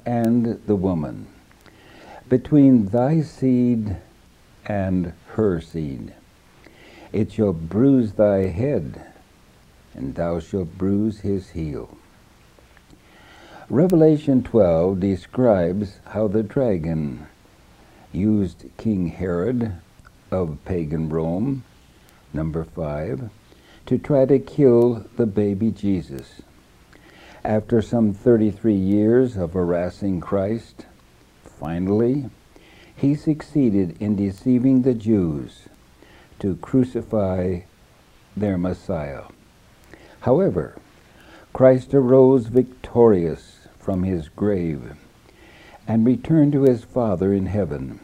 and 0.05 0.61
the 0.67 0.77
woman 0.77 1.29
between 2.33 2.87
thy 2.87 3.21
seed 3.21 3.95
and 4.65 5.13
her 5.37 5.61
seed. 5.61 6.15
It 7.13 7.31
shall 7.31 7.53
bruise 7.53 8.13
thy 8.15 8.47
head, 8.47 9.03
and 9.95 10.15
thou 10.15 10.41
shalt 10.41 10.79
bruise 10.79 11.21
his 11.21 11.51
heel. 11.51 11.99
Revelation 13.73 14.43
12 14.43 15.01
describes 15.01 15.99
how 16.09 16.29
the 16.29 16.43
dragon 16.43 17.27
used 18.13 18.67
King 18.77 19.07
Herod 19.07 19.73
of 20.31 20.59
pagan 20.67 21.09
Rome, 21.09 21.65
number 22.35 22.65
5, 22.65 23.31
to 23.87 23.97
try 23.97 24.27
to 24.27 24.39
kill 24.39 25.07
the 25.17 25.25
baby 25.25 25.71
Jesus. 25.71 26.43
After 27.43 27.81
some 27.81 28.13
33 28.13 28.75
years 28.75 29.39
of 29.39 29.55
harassing 29.55 30.21
Christ, 30.21 30.85
Finally, 31.43 32.29
he 32.95 33.15
succeeded 33.15 33.97
in 33.99 34.17
deceiving 34.17 34.83
the 34.83 34.93
Jews 34.93 35.63
to 36.41 36.57
crucify 36.57 37.61
their 38.37 38.59
Messiah. 38.59 39.23
However, 40.21 40.77
Christ 41.55 41.95
arose 41.95 42.49
victorious 42.49 43.62
from 43.83 44.05
his 44.05 44.29
grave 44.29 44.95
and 45.87 46.07
returned 46.07 46.53
to 46.53 46.63
his 46.63 46.85
Father 46.85 47.35
in 47.35 47.47
heaven 47.47 47.99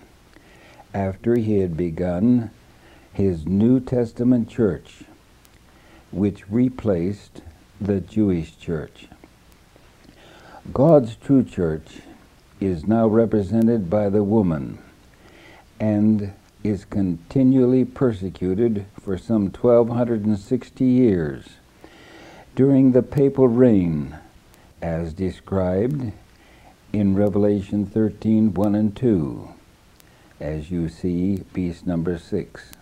after 0.93 1.37
he 1.37 1.61
had 1.61 1.77
begun 1.77 2.51
his 3.13 3.47
New 3.47 3.79
Testament 3.79 4.49
church, 4.49 5.05
which 6.11 6.51
replaced 6.51 7.43
the 7.81 8.01
Jewish 8.01 8.59
church. 8.59 9.07
God's 10.73 11.15
true 11.17 11.45
church 11.45 12.01
is 12.61 12.87
now 12.87 13.07
represented 13.07 13.89
by 13.89 14.09
the 14.09 14.25
woman 14.25 14.79
and 15.79 16.33
is 16.65 16.85
continually 16.85 17.85
persecuted 17.85 18.85
for 19.01 19.17
some 19.17 19.45
1260 19.45 20.85
years 20.85 21.45
during 22.57 22.91
the 22.91 23.03
papal 23.03 23.47
reign 23.47 24.19
as 24.81 25.13
described 25.13 26.13
in 26.93 27.15
Revelation 27.15 27.85
13 27.87 28.55
1 28.55 28.75
and 28.75 28.97
2, 28.97 29.49
as 30.41 30.71
you 30.71 30.89
see, 30.89 31.45
beast 31.53 31.87
number 31.87 32.19
6. 32.19 32.73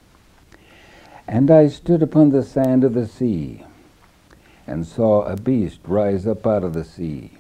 And 1.27 1.51
I 1.51 1.69
stood 1.69 2.03
upon 2.03 2.31
the 2.31 2.43
sand 2.43 2.85
of 2.85 2.95
the 2.95 3.07
sea, 3.07 3.65
and 4.67 4.87
saw 4.87 5.23
a 5.23 5.37
beast 5.37 5.81
rise 5.85 6.27
up 6.27 6.47
out 6.47 6.65
of 6.65 6.73
the 6.73 6.85
sea 6.85 7.33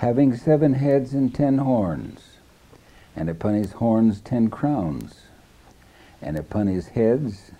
having 0.00 0.34
seven 0.34 0.72
heads 0.72 1.12
and 1.12 1.34
ten 1.34 1.58
horns, 1.58 2.38
and 3.14 3.28
upon 3.28 3.52
his 3.52 3.72
horns 3.72 4.18
ten 4.22 4.48
crowns, 4.48 5.26
and 6.22 6.38
upon 6.38 6.66
his 6.66 6.88
heads 6.88 7.50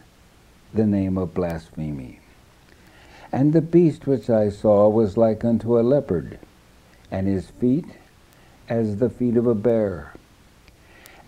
the 0.73 0.87
name 0.87 1.19
of 1.19 1.35
blasphemy. 1.35 2.20
And 3.33 3.53
the 3.53 3.61
beast 3.61 4.07
which 4.07 4.29
I 4.29 4.49
saw 4.49 4.89
was 4.89 5.17
like 5.17 5.45
unto 5.45 5.79
a 5.79 5.83
leopard, 5.83 6.39
and 7.11 7.27
his 7.27 7.51
feet 7.51 7.87
as 8.69 8.97
the 8.97 9.11
feet 9.11 9.37
of 9.37 9.47
a 9.47 9.55
bear, 9.55 10.15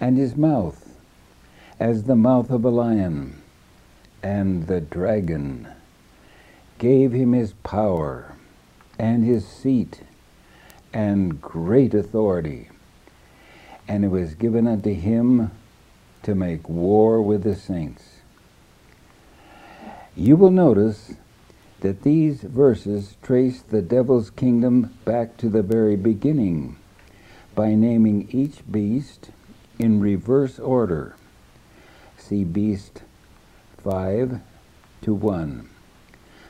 and 0.01 0.17
his 0.17 0.37
mouth 0.37 0.97
as 1.79 2.05
the 2.05 2.17
mouth 2.17 2.51
of 2.51 2.65
a 2.65 2.71
lion. 2.71 3.43
And 4.23 4.67
the 4.69 4.81
dragon 4.81 5.69
gave 6.79 7.13
him 7.13 7.33
his 7.33 7.55
power 7.65 8.37
and 8.99 9.25
his 9.25 9.47
seat 9.47 10.03
and 10.93 11.41
great 11.41 11.95
authority. 11.95 12.69
And 13.89 14.05
it 14.05 14.09
was 14.09 14.35
given 14.35 14.69
unto 14.69 14.95
him 14.95 15.51
to 16.23 16.35
make 16.37 16.69
war 16.69 17.21
with 17.21 17.43
the 17.43 17.57
saints. 17.57 18.05
You 20.15 20.37
will 20.37 20.51
notice 20.51 21.15
that 21.83 22.03
these 22.03 22.43
verses 22.43 23.17
trace 23.23 23.61
the 23.61 23.83
devil's 23.83 24.31
kingdom 24.31 24.97
back 25.05 25.37
to 25.37 25.49
the 25.49 25.65
very 25.65 25.97
beginning 25.97 26.77
by 27.57 27.75
naming 27.75 28.29
each 28.31 28.63
beast 28.71 29.31
in 29.81 29.99
reverse 29.99 30.61
order. 30.61 31.17
See 32.17 32.45
beast 32.45 33.03
5 33.83 34.41
to 35.01 35.13
1, 35.13 35.69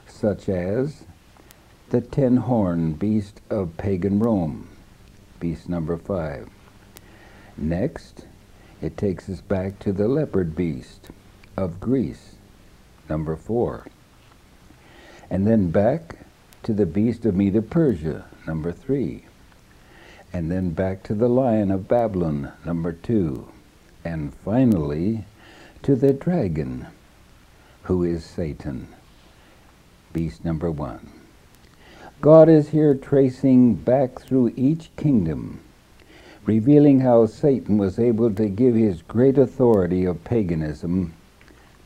such 0.07 0.51
as 0.51 1.05
the 1.89 2.03
ten 2.03 2.37
horn 2.37 2.93
beast 2.93 3.41
of 3.49 3.79
pagan 3.79 4.19
Rome, 4.19 4.69
beast 5.41 5.67
number 5.67 5.97
5. 5.97 6.47
Next, 7.57 8.27
it 8.83 8.99
takes 8.99 9.31
us 9.31 9.41
back 9.41 9.79
to 9.79 9.95
the 9.95 10.09
leopard 10.09 10.55
beast 10.55 11.09
of 11.57 11.81
Greece, 11.81 12.37
number 13.09 13.35
4. 13.35 13.87
And 15.33 15.47
then 15.47 15.71
back 15.71 16.19
to 16.63 16.75
the 16.75 16.85
beast 16.85 17.25
of 17.25 17.35
Medo 17.35 17.63
Persia, 17.63 18.27
number 18.47 18.71
3. 18.71 19.25
And 20.31 20.51
then 20.51 20.73
back 20.73 21.03
to 21.05 21.15
the 21.15 21.27
lion 21.27 21.71
of 21.71 21.89
Babylon, 21.89 22.53
number 22.67 22.93
2. 22.93 23.49
And 24.05 24.35
finally, 24.35 25.25
to 25.85 25.97
the 25.97 26.13
dragon, 26.13 26.87
who 27.85 28.05
is 28.05 28.27
Satan, 28.27 28.89
beast 30.13 30.45
number 30.45 30.71
1. 30.71 31.11
God 32.21 32.51
is 32.51 32.69
here 32.69 32.95
tracing 32.95 33.77
back 33.77 34.21
through 34.21 34.53
each 34.55 34.95
kingdom, 34.97 35.61
revealing 36.45 37.01
how 37.01 37.25
Satan 37.25 37.79
was 37.79 37.99
able 37.99 38.35
to 38.35 38.51
give 38.51 38.75
his 38.75 39.01
great 39.01 39.39
authority 39.39 40.05
of 40.05 40.25
paganism 40.25 41.15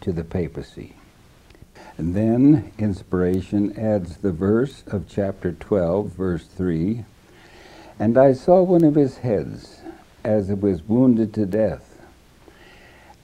to 0.00 0.10
the 0.10 0.24
papacy. 0.24 0.95
And 1.98 2.14
then 2.14 2.72
inspiration 2.78 3.78
adds 3.78 4.18
the 4.18 4.32
verse 4.32 4.84
of 4.86 5.08
chapter 5.08 5.52
12, 5.52 6.08
verse 6.08 6.46
3 6.46 7.06
And 7.98 8.18
I 8.18 8.34
saw 8.34 8.62
one 8.62 8.84
of 8.84 8.96
his 8.96 9.16
heads 9.18 9.80
as 10.22 10.50
it 10.50 10.60
was 10.60 10.82
wounded 10.82 11.32
to 11.34 11.46
death, 11.46 11.98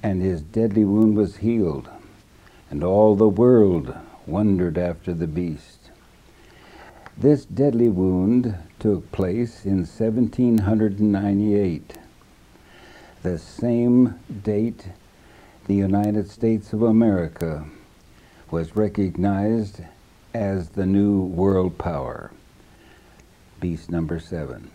and 0.02 0.22
his 0.22 0.40
deadly 0.40 0.86
wound 0.86 1.16
was 1.16 1.36
healed, 1.38 1.90
and 2.70 2.82
all 2.82 3.14
the 3.14 3.28
world 3.28 3.94
wondered 4.26 4.78
after 4.78 5.12
the 5.12 5.26
beast. 5.26 5.90
This 7.18 7.44
deadly 7.44 7.90
wound 7.90 8.54
took 8.78 9.12
place 9.12 9.66
in 9.66 9.80
1798, 9.80 11.98
the 13.22 13.38
same 13.38 14.18
date 14.42 14.86
the 15.66 15.74
United 15.74 16.30
States 16.30 16.72
of 16.72 16.80
America 16.82 17.66
was 18.52 18.76
recognized 18.76 19.80
as 20.34 20.68
the 20.68 20.84
new 20.84 21.22
world 21.22 21.78
power. 21.78 22.30
Beast 23.60 23.90
number 23.90 24.20
seven. 24.20 24.70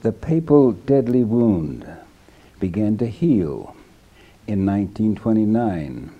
The 0.00 0.10
papal 0.10 0.72
deadly 0.72 1.22
wound 1.22 1.86
began 2.58 2.98
to 2.98 3.06
heal 3.06 3.76
in 4.48 4.66
1929 4.66 6.12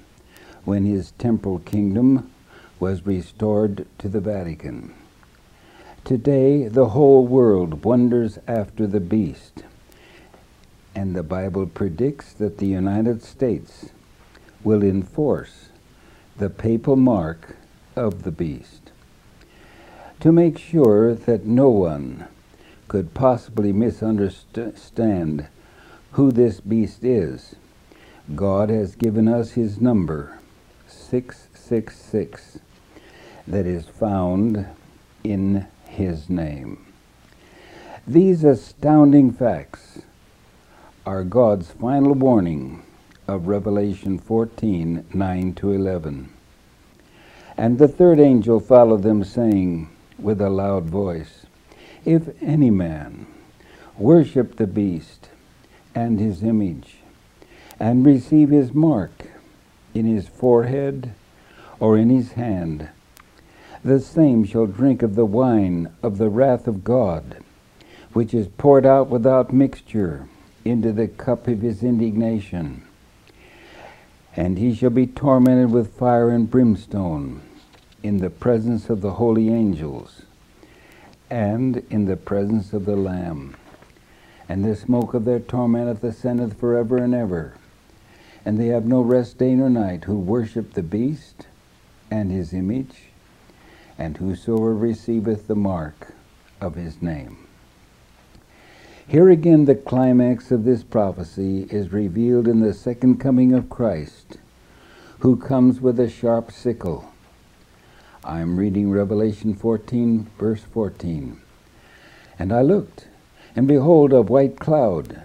when 0.65 0.85
his 0.85 1.11
temporal 1.19 1.59
kingdom 1.59 2.31
was 2.79 3.05
restored 3.05 3.85
to 3.99 4.09
the 4.09 4.21
Vatican. 4.21 4.95
Today, 6.05 6.69
the 6.69 6.91
whole 6.91 7.27
world 7.27 7.85
wonders 7.85 8.39
after 8.47 8.87
the 8.87 9.01
beast, 9.01 9.65
and 10.95 11.17
the 11.17 11.25
Bible 11.25 11.67
predicts 11.67 12.33
that 12.35 12.59
the 12.59 12.67
United 12.67 13.25
States 13.25 13.91
will 14.63 14.85
enforce 14.85 15.71
the 16.39 16.51
papal 16.51 16.97
mark 16.97 17.57
of 17.95 18.23
the 18.23 18.31
beast. 18.31 18.91
To 20.21 20.33
make 20.33 20.59
sure 20.59 21.15
that 21.15 21.47
no 21.47 21.71
one 21.71 22.27
could 22.89 23.15
possibly 23.15 23.73
misunderstand 23.73 25.47
who 26.13 26.31
this 26.31 26.61
beast 26.61 27.05
is, 27.05 27.55
God 28.35 28.69
has 28.69 28.97
given 28.97 29.29
us 29.29 29.53
his 29.53 29.81
number, 29.81 30.39
666 30.89 32.59
that 33.47 33.67
is 33.67 33.87
found 33.87 34.67
in 35.25 35.67
his 35.89 36.29
name. 36.29 36.87
These 38.07 38.45
astounding 38.45 39.33
facts 39.33 40.03
are 41.07 41.25
God's 41.25 41.71
final 41.71 42.13
warning 42.13 42.83
of 43.29 43.49
Revelation 43.49 44.19
14 44.19 45.07
9 45.13 45.55
to 45.55 45.73
11. 45.73 46.33
And 47.57 47.79
the 47.79 47.89
third 47.89 48.21
angel 48.21 48.61
followed 48.61 49.03
them, 49.03 49.25
saying 49.25 49.89
with 50.19 50.41
a 50.41 50.51
loud 50.51 50.85
voice, 50.85 51.47
If 52.05 52.41
any 52.43 52.71
man 52.71 53.27
worship 53.99 54.57
the 54.57 54.67
beast 54.67 55.29
and 55.95 56.21
his 56.21 56.43
image, 56.43 56.99
and 57.81 58.07
receive 58.07 58.51
his 58.51 58.73
mark 58.73 59.29
in 59.95 60.07
his 60.07 60.29
forehead 60.29 61.15
or 61.81 61.97
in 61.97 62.11
his 62.11 62.33
hand, 62.33 62.89
the 63.85 64.01
same 64.01 64.45
shall 64.45 64.67
drink 64.67 65.03
of 65.03 65.15
the 65.15 65.27
wine 65.27 65.93
of 66.03 66.19
the 66.19 66.29
wrath 66.29 66.67
of 66.67 66.85
God, 66.85 67.37
which 68.13 68.35
is 68.35 68.49
poured 68.49 68.87
out 68.87 69.09
without 69.09 69.53
mixture 69.53 70.29
into 70.65 70.93
the 70.93 71.07
cup 71.07 71.47
of 71.47 71.61
his 71.61 71.83
indignation. 71.83 72.86
And 74.37 74.59
he 74.59 74.75
shall 74.75 74.91
be 74.91 75.07
tormented 75.07 75.71
with 75.71 75.97
fire 75.97 76.29
and 76.29 76.51
brimstone 76.51 77.41
in 78.03 78.19
the 78.19 78.31
presence 78.31 78.91
of 78.91 79.01
the 79.01 79.15
holy 79.15 79.49
angels 79.49 80.23
and 81.31 81.79
in 81.91 82.05
the 82.05 82.17
presence 82.17 82.73
of 82.73 82.85
the 82.85 82.97
Lamb. 82.97 83.57
And 84.49 84.65
the 84.65 84.77
smoke 84.77 85.15
of 85.15 85.25
their 85.25 85.41
torment 85.41 86.05
ascendeth 86.05 86.61
forever 86.61 86.99
and 86.99 87.15
ever. 87.15 87.55
And 88.45 88.61
they 88.61 88.69
have 88.69 88.85
no 88.85 89.01
rest 89.01 89.39
day 89.39 89.55
nor 89.55 89.71
night 89.71 90.05
who 90.05 90.17
worship 90.17 90.75
the 90.75 90.83
beast 90.83 91.47
and 92.11 92.31
his 92.31 92.53
image 92.53 93.07
and 93.99 94.19
whosoever 94.19 94.75
receiveth 94.75 95.49
the 95.49 95.57
mark 95.57 96.13
of 96.61 96.75
his 96.75 97.01
name. 97.03 97.46
Here 99.09 99.29
again, 99.29 99.67
the 99.67 99.77
climax 99.77 100.51
of 100.51 100.65
this 100.65 100.83
prophecy 100.83 101.69
is 101.71 101.93
revealed 101.93 102.49
in 102.49 102.59
the 102.59 102.75
second 102.75 103.21
coming 103.21 103.53
of 103.53 103.71
Christ, 103.71 104.39
who 105.21 105.37
comes 105.37 105.81
with 105.81 106.01
a 106.01 106.11
sharp 106.11 106.51
sickle. 106.51 107.13
I 108.25 108.41
am 108.41 108.59
reading 108.59 108.91
Revelation 108.91 109.55
14, 109.55 110.27
verse 110.37 110.63
14. 110.63 111.41
And 112.37 112.53
I 112.53 112.63
looked, 112.63 113.07
and 113.55 113.69
behold, 113.69 114.13
a 114.13 114.23
white 114.23 114.59
cloud, 114.59 115.23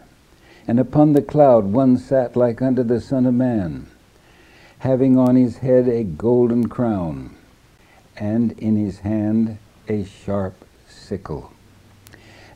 and 0.67 0.79
upon 0.79 1.13
the 1.13 1.23
cloud 1.23 1.65
one 1.65 1.97
sat 1.97 2.35
like 2.35 2.61
unto 2.61 2.83
the 2.83 3.01
Son 3.01 3.25
of 3.25 3.33
Man, 3.33 3.87
having 4.77 5.17
on 5.17 5.35
his 5.35 5.57
head 5.57 5.87
a 5.87 6.03
golden 6.03 6.69
crown 6.69 7.35
and 8.15 8.51
in 8.59 8.75
his 8.75 8.99
hand 8.99 9.57
a 9.87 10.03
sharp 10.03 10.53
sickle. 10.87 11.51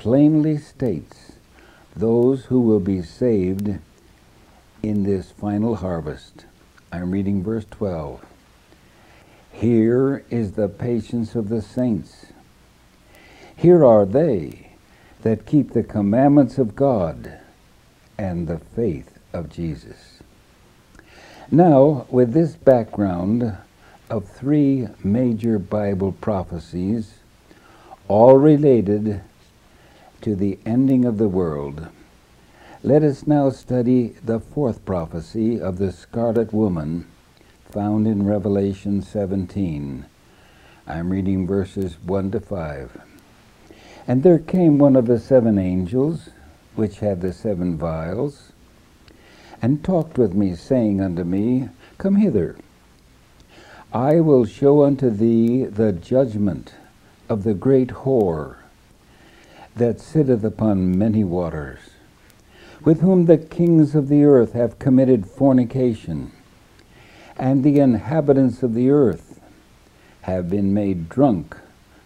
plainly 0.00 0.56
states 0.56 1.32
those 1.94 2.46
who 2.46 2.58
will 2.58 2.80
be 2.80 3.02
saved 3.02 3.78
in 4.82 5.02
this 5.02 5.30
final 5.30 5.76
harvest. 5.76 6.46
I'm 6.90 7.10
reading 7.10 7.42
verse 7.42 7.66
12. 7.70 8.24
Here 9.52 10.24
is 10.30 10.52
the 10.52 10.70
patience 10.70 11.34
of 11.34 11.50
the 11.50 11.60
saints. 11.60 12.28
Here 13.54 13.84
are 13.84 14.06
they 14.06 14.70
that 15.20 15.44
keep 15.44 15.74
the 15.74 15.82
commandments 15.82 16.56
of 16.56 16.74
God 16.74 17.38
and 18.16 18.48
the 18.48 18.58
faith 18.58 19.18
of 19.34 19.50
Jesus. 19.50 20.22
Now, 21.50 22.06
with 22.08 22.32
this 22.32 22.56
background, 22.56 23.54
of 24.08 24.26
three 24.26 24.88
major 25.04 25.58
Bible 25.58 26.12
prophecies, 26.12 27.16
all 28.08 28.38
related 28.38 29.20
to 30.22 30.34
the 30.34 30.58
ending 30.66 31.04
of 31.04 31.18
the 31.18 31.28
world. 31.28 31.88
Let 32.82 33.02
us 33.02 33.26
now 33.26 33.50
study 33.50 34.14
the 34.24 34.40
fourth 34.40 34.84
prophecy 34.84 35.60
of 35.60 35.78
the 35.78 35.92
scarlet 35.92 36.52
woman 36.52 37.06
found 37.70 38.06
in 38.06 38.26
Revelation 38.26 39.02
17. 39.02 40.06
I'm 40.86 41.10
reading 41.10 41.46
verses 41.46 41.96
1 42.04 42.30
to 42.32 42.40
5. 42.40 43.00
And 44.08 44.22
there 44.22 44.38
came 44.38 44.78
one 44.78 44.96
of 44.96 45.06
the 45.06 45.20
seven 45.20 45.58
angels, 45.58 46.30
which 46.74 47.00
had 47.00 47.20
the 47.20 47.32
seven 47.32 47.76
vials, 47.76 48.52
and 49.62 49.84
talked 49.84 50.18
with 50.18 50.34
me, 50.34 50.54
saying 50.54 51.00
unto 51.00 51.22
me, 51.22 51.68
Come 51.98 52.16
hither. 52.16 52.56
I 53.92 54.20
will 54.20 54.44
show 54.44 54.84
unto 54.84 55.10
thee 55.10 55.64
the 55.64 55.92
judgment 55.92 56.74
of 57.28 57.42
the 57.42 57.54
great 57.54 57.88
whore 57.88 58.59
that 59.76 60.00
sitteth 60.00 60.44
upon 60.44 60.98
many 60.98 61.24
waters, 61.24 61.78
with 62.84 63.00
whom 63.00 63.26
the 63.26 63.38
kings 63.38 63.94
of 63.94 64.08
the 64.08 64.24
earth 64.24 64.52
have 64.52 64.78
committed 64.78 65.26
fornication, 65.26 66.32
and 67.36 67.62
the 67.62 67.78
inhabitants 67.78 68.62
of 68.62 68.74
the 68.74 68.90
earth 68.90 69.40
have 70.22 70.50
been 70.50 70.74
made 70.74 71.08
drunk 71.08 71.56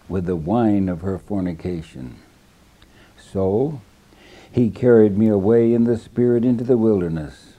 with 0.08 0.26
the 0.26 0.36
wine 0.36 0.88
of 0.88 1.00
her 1.00 1.18
fornication. 1.18 2.16
So 3.16 3.80
he 4.52 4.70
carried 4.70 5.18
me 5.18 5.28
away 5.28 5.72
in 5.74 5.84
the 5.84 5.98
Spirit 5.98 6.44
into 6.44 6.62
the 6.62 6.76
wilderness, 6.76 7.54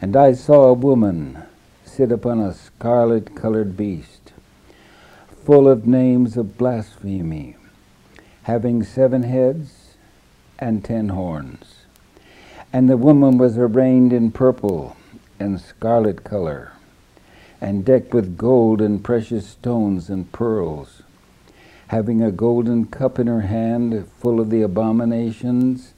and 0.00 0.16
I 0.16 0.34
saw 0.34 0.64
a 0.68 0.72
woman 0.74 1.42
sit 1.84 2.12
upon 2.12 2.40
a 2.40 2.54
scarlet 2.54 3.34
colored 3.34 3.76
beast, 3.76 4.32
full 5.44 5.68
of 5.68 5.86
names 5.86 6.36
of 6.36 6.56
blasphemy, 6.56 7.56
having 8.44 8.82
seven 8.82 9.22
heads 9.22 9.96
and 10.58 10.84
ten 10.84 11.10
horns. 11.10 11.84
And 12.72 12.88
the 12.88 12.96
woman 12.96 13.38
was 13.38 13.58
arrayed 13.58 14.12
in 14.12 14.32
purple 14.32 14.96
and 15.38 15.60
scarlet 15.60 16.24
color, 16.24 16.72
and 17.60 17.84
decked 17.84 18.14
with 18.14 18.36
gold 18.36 18.80
and 18.80 19.04
precious 19.04 19.46
stones 19.46 20.08
and 20.08 20.30
pearls 20.32 21.02
having 21.92 22.22
a 22.22 22.32
golden 22.32 22.86
cup 22.86 23.18
in 23.18 23.26
her 23.26 23.42
hand 23.42 24.08
full 24.18 24.40
of 24.40 24.48
the 24.48 24.62
abominations 24.62 25.92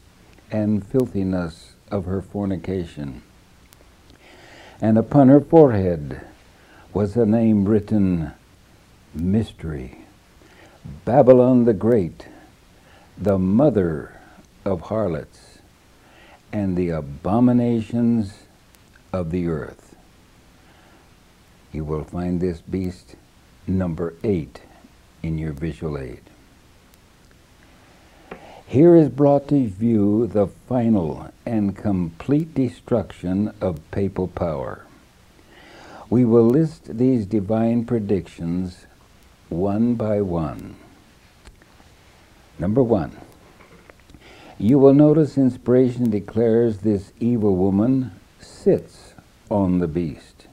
and 0.50 0.85
filthiness 0.85 1.74
of 1.88 2.04
her 2.04 2.20
fornication. 2.20 3.22
And 4.80 4.98
upon 4.98 5.28
her 5.28 5.40
forehead 5.40 6.20
was 6.92 7.16
a 7.16 7.24
name 7.24 7.66
written 7.66 8.33
Mystery, 9.14 9.98
Babylon 11.04 11.64
the 11.64 11.72
Great, 11.72 12.26
the 13.16 13.38
mother 13.38 14.20
of 14.64 14.81
harlots, 14.83 15.59
and 16.53 16.77
the 16.77 16.88
abominations 16.88 18.44
of 19.12 19.31
the 19.31 19.46
earth. 19.46 19.94
You 21.72 21.85
will 21.85 22.05
find 22.05 22.40
this 22.40 22.61
beast 22.61 23.16
number 23.66 24.14
eight 24.22 24.62
in 25.22 25.38
your 25.38 25.53
visual 25.53 25.98
aid. 25.98 26.20
Here 28.66 28.96
is 28.96 29.09
brought 29.09 29.48
to 29.48 29.66
view 29.68 30.27
the 30.27 30.46
final 30.46 31.31
and 31.44 31.77
complete 31.77 32.55
destruction 32.55 33.53
of 33.61 33.90
papal 33.90 34.29
power. 34.29 34.87
We 36.11 36.24
will 36.24 36.46
list 36.46 36.98
these 36.98 37.27
divine 37.27 37.85
predictions 37.85 38.87
one 39.48 39.94
by 39.94 40.20
one. 40.20 40.77
Number 42.59 42.83
one, 42.83 43.17
you 44.59 44.79
will 44.79 44.95
notice 44.95 45.37
inspiration 45.37 46.11
declares 46.11 46.79
this 46.79 47.12
evil 47.19 47.57
woman 47.57 48.12
sits 48.38 49.14
on 49.51 49.81
the 49.81 49.88
beast. 49.88 50.47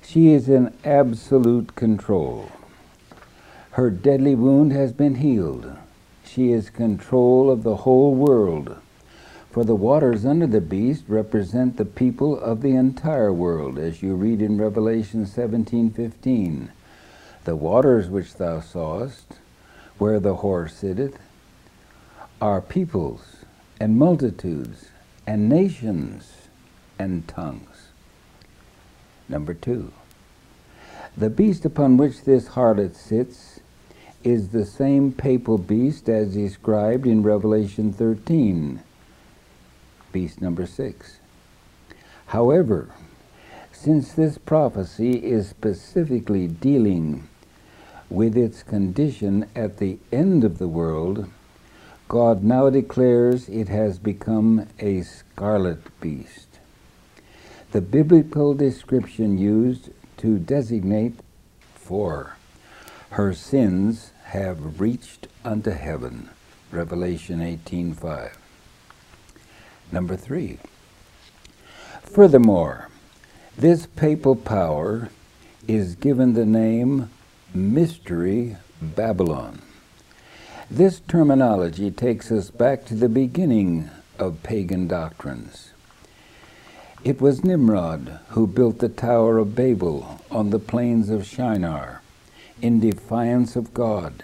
She 0.00 0.32
is 0.32 0.48
in 0.48 0.72
absolute 0.84 1.74
control. 1.74 2.50
Her 3.72 3.90
deadly 3.90 4.34
wound 4.34 4.72
has 4.72 4.92
been 4.92 5.16
healed. 5.16 5.76
She 6.24 6.52
is 6.52 6.70
control 6.70 7.50
of 7.50 7.64
the 7.64 7.76
whole 7.76 8.14
world. 8.14 8.76
For 9.50 9.64
the 9.64 9.74
waters 9.74 10.24
under 10.24 10.46
the 10.46 10.60
beast 10.60 11.04
represent 11.08 11.76
the 11.76 11.84
people 11.84 12.38
of 12.38 12.62
the 12.62 12.76
entire 12.76 13.32
world, 13.32 13.78
as 13.78 14.00
you 14.00 14.14
read 14.14 14.40
in 14.40 14.56
Revelation 14.58 15.26
17:15. 15.26 16.70
The 17.44 17.56
waters 17.56 18.08
which 18.08 18.34
thou 18.34 18.60
sawest, 18.60 19.39
where 20.00 20.18
the 20.18 20.36
horse 20.36 20.76
sitteth, 20.76 21.18
are 22.40 22.62
peoples 22.62 23.36
and 23.78 23.98
multitudes 23.98 24.88
and 25.26 25.46
nations 25.46 26.48
and 26.98 27.28
tongues. 27.28 27.88
Number 29.28 29.52
two, 29.52 29.92
the 31.16 31.28
beast 31.28 31.66
upon 31.66 31.98
which 31.98 32.22
this 32.24 32.48
harlot 32.48 32.96
sits 32.96 33.60
is 34.24 34.48
the 34.48 34.64
same 34.64 35.12
papal 35.12 35.58
beast 35.58 36.08
as 36.08 36.32
described 36.32 37.06
in 37.06 37.22
Revelation 37.22 37.92
13, 37.92 38.82
beast 40.12 40.40
number 40.40 40.64
6. 40.64 41.18
However, 42.26 42.88
since 43.70 44.12
this 44.12 44.38
prophecy 44.38 45.12
is 45.12 45.48
specifically 45.48 46.46
dealing 46.46 47.28
with 48.10 48.36
its 48.36 48.62
condition 48.62 49.48
at 49.54 49.78
the 49.78 49.98
end 50.12 50.44
of 50.44 50.58
the 50.58 50.68
world, 50.68 51.30
God 52.08 52.42
now 52.42 52.68
declares 52.68 53.48
it 53.48 53.68
has 53.68 54.00
become 54.00 54.66
a 54.80 55.02
scarlet 55.02 55.78
beast. 56.00 56.58
The 57.70 57.80
biblical 57.80 58.52
description 58.52 59.38
used 59.38 59.90
to 60.16 60.38
designate 60.38 61.14
for 61.76 62.36
her 63.10 63.32
sins 63.32 64.10
have 64.24 64.80
reached 64.80 65.28
unto 65.44 65.70
heaven. 65.70 66.30
Revelation 66.72 67.40
18:5. 67.40 68.36
Number 69.92 70.16
3. 70.16 70.58
Furthermore, 72.02 72.88
this 73.56 73.86
papal 73.86 74.36
power 74.36 75.10
is 75.68 75.94
given 75.94 76.34
the 76.34 76.46
name 76.46 77.08
Mystery 77.54 78.56
Babylon. 78.80 79.60
This 80.70 81.00
terminology 81.00 81.90
takes 81.90 82.30
us 82.30 82.48
back 82.48 82.84
to 82.84 82.94
the 82.94 83.08
beginning 83.08 83.90
of 84.20 84.44
pagan 84.44 84.86
doctrines. 84.86 85.72
It 87.02 87.20
was 87.20 87.42
Nimrod 87.42 88.20
who 88.28 88.46
built 88.46 88.78
the 88.78 88.88
Tower 88.88 89.38
of 89.38 89.56
Babel 89.56 90.20
on 90.30 90.50
the 90.50 90.60
plains 90.60 91.10
of 91.10 91.26
Shinar 91.26 92.02
in 92.62 92.78
defiance 92.78 93.56
of 93.56 93.74
God. 93.74 94.22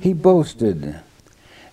He 0.00 0.12
boasted 0.12 0.98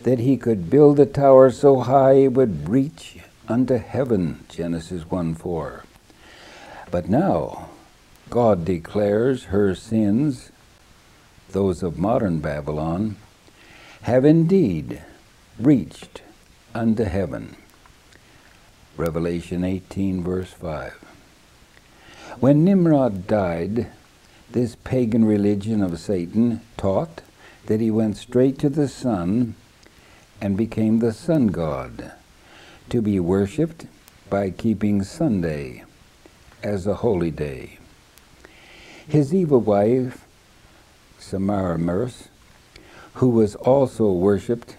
that 0.02 0.20
he 0.20 0.38
could 0.38 0.70
build 0.70 1.00
a 1.00 1.08
tower 1.08 1.50
so 1.50 1.80
high 1.80 2.14
it 2.14 2.34
would 2.34 2.70
reach 2.70 3.18
unto 3.48 3.78
heaven, 3.78 4.46
Genesis 4.50 5.10
1 5.10 5.34
4. 5.34 5.84
But 6.92 7.10
now, 7.10 7.70
God 8.30 8.66
declares 8.66 9.46
her 9.46 9.76
sins, 9.76 10.52
those 11.52 11.84
of 11.84 11.98
modern 11.98 12.40
Babylon, 12.40 13.18
have 14.02 14.26
indeed 14.26 15.02
reached 15.60 16.22
unto 16.74 17.04
heaven. 17.04 17.56
Revelation 18.98 19.64
18, 19.64 20.24
verse 20.24 20.52
5. 20.52 20.94
When 22.40 22.64
Nimrod 22.64 23.28
died, 23.28 23.88
this 24.52 24.76
pagan 24.84 25.26
religion 25.26 25.82
of 25.82 26.00
Satan 26.00 26.62
taught 26.78 27.22
that 27.68 27.82
he 27.82 27.92
went 27.92 28.18
straight 28.18 28.60
to 28.60 28.70
the 28.70 28.88
sun 28.88 29.56
and 30.42 30.58
became 30.58 31.00
the 31.00 31.14
sun 31.14 31.48
god, 31.48 32.12
to 32.90 33.02
be 33.02 33.20
worshipped 33.20 33.86
by 34.30 34.50
keeping 34.50 35.04
Sunday 35.04 35.84
as 36.62 36.86
a 36.86 36.96
holy 36.96 37.32
day. 37.32 37.80
His 39.08 39.34
evil 39.34 39.62
wife, 39.62 40.26
Semiramis, 41.20 42.30
who 43.16 43.30
was 43.30 43.56
also 43.56 44.12
worshipped 44.12 44.78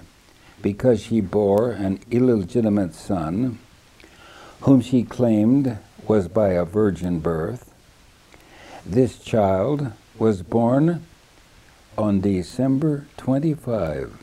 because 0.61 1.01
she 1.01 1.21
bore 1.21 1.71
an 1.71 2.01
illegitimate 2.11 2.93
son, 2.93 3.59
whom 4.62 4.81
she 4.81 5.05
claimed 5.05 5.79
was 6.09 6.27
by 6.27 6.51
a 6.51 6.65
virgin 6.65 7.21
birth, 7.21 7.73
this 8.85 9.19
child 9.19 9.93
was 10.19 10.43
born 10.43 11.07
on 11.97 12.21
December 12.21 13.07
25 13.17 14.19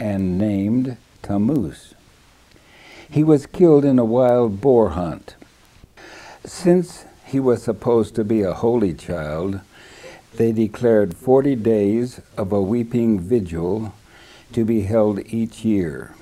and 0.00 0.36
named 0.36 0.96
Tammuz. 1.22 1.94
He 3.08 3.22
was 3.22 3.46
killed 3.46 3.84
in 3.84 3.98
a 4.00 4.04
wild 4.04 4.60
boar 4.60 4.90
hunt. 4.90 5.36
Since 6.44 7.04
he 7.32 7.40
was 7.40 7.62
supposed 7.62 8.14
to 8.14 8.22
be 8.22 8.42
a 8.42 8.52
holy 8.52 8.92
child, 8.92 9.58
they 10.34 10.52
declared 10.52 11.16
40 11.16 11.56
days 11.56 12.20
of 12.36 12.52
a 12.52 12.60
weeping 12.60 13.18
vigil 13.18 13.94
to 14.52 14.66
be 14.66 14.82
held 14.82 15.18
each 15.32 15.64
year. 15.64 16.14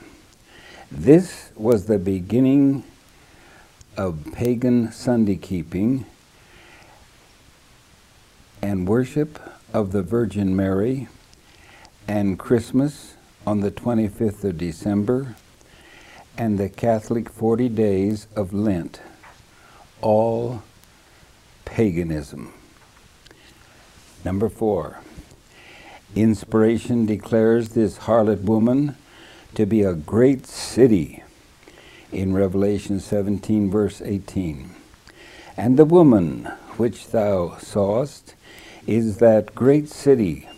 This 0.88 1.50
was 1.56 1.86
the 1.86 1.98
beginning 1.98 2.84
of 3.96 4.24
pagan 4.32 4.92
Sunday 4.92 5.34
keeping 5.34 6.06
and 8.62 8.86
worship 8.86 9.40
of 9.72 9.90
the 9.90 10.02
Virgin 10.02 10.54
Mary, 10.54 11.08
and 12.06 12.38
Christmas 12.38 13.14
on 13.44 13.60
the 13.60 13.72
25th 13.72 14.44
of 14.44 14.58
December, 14.58 15.34
and 16.38 16.56
the 16.56 16.68
Catholic 16.68 17.28
40 17.28 17.68
days 17.68 18.28
of 18.36 18.52
Lent, 18.52 19.00
all 20.00 20.62
paganism. 21.70 22.52
Number 24.24 24.48
four, 24.48 24.98
inspiration 26.14 27.06
declares 27.06 27.70
this 27.70 27.98
harlot 27.98 28.42
woman 28.42 28.96
to 29.54 29.64
be 29.64 29.82
a 29.82 29.94
great 29.94 30.46
city 30.46 31.22
in 32.12 32.34
Revelation 32.34 32.98
17, 32.98 33.70
verse 33.70 34.02
18. 34.02 34.74
And 35.56 35.78
the 35.78 35.84
woman 35.84 36.44
which 36.76 37.08
thou 37.08 37.56
sawest 37.58 38.34
is 38.86 39.18
that 39.18 39.54
great 39.54 39.88
city 39.88 40.48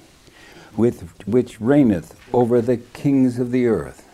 with 0.77 1.27
which 1.27 1.61
reigneth 1.61 2.19
over 2.33 2.63
the 2.63 2.79
kings 2.79 3.39
of 3.39 3.51
the 3.51 3.67
earth. 3.67 4.09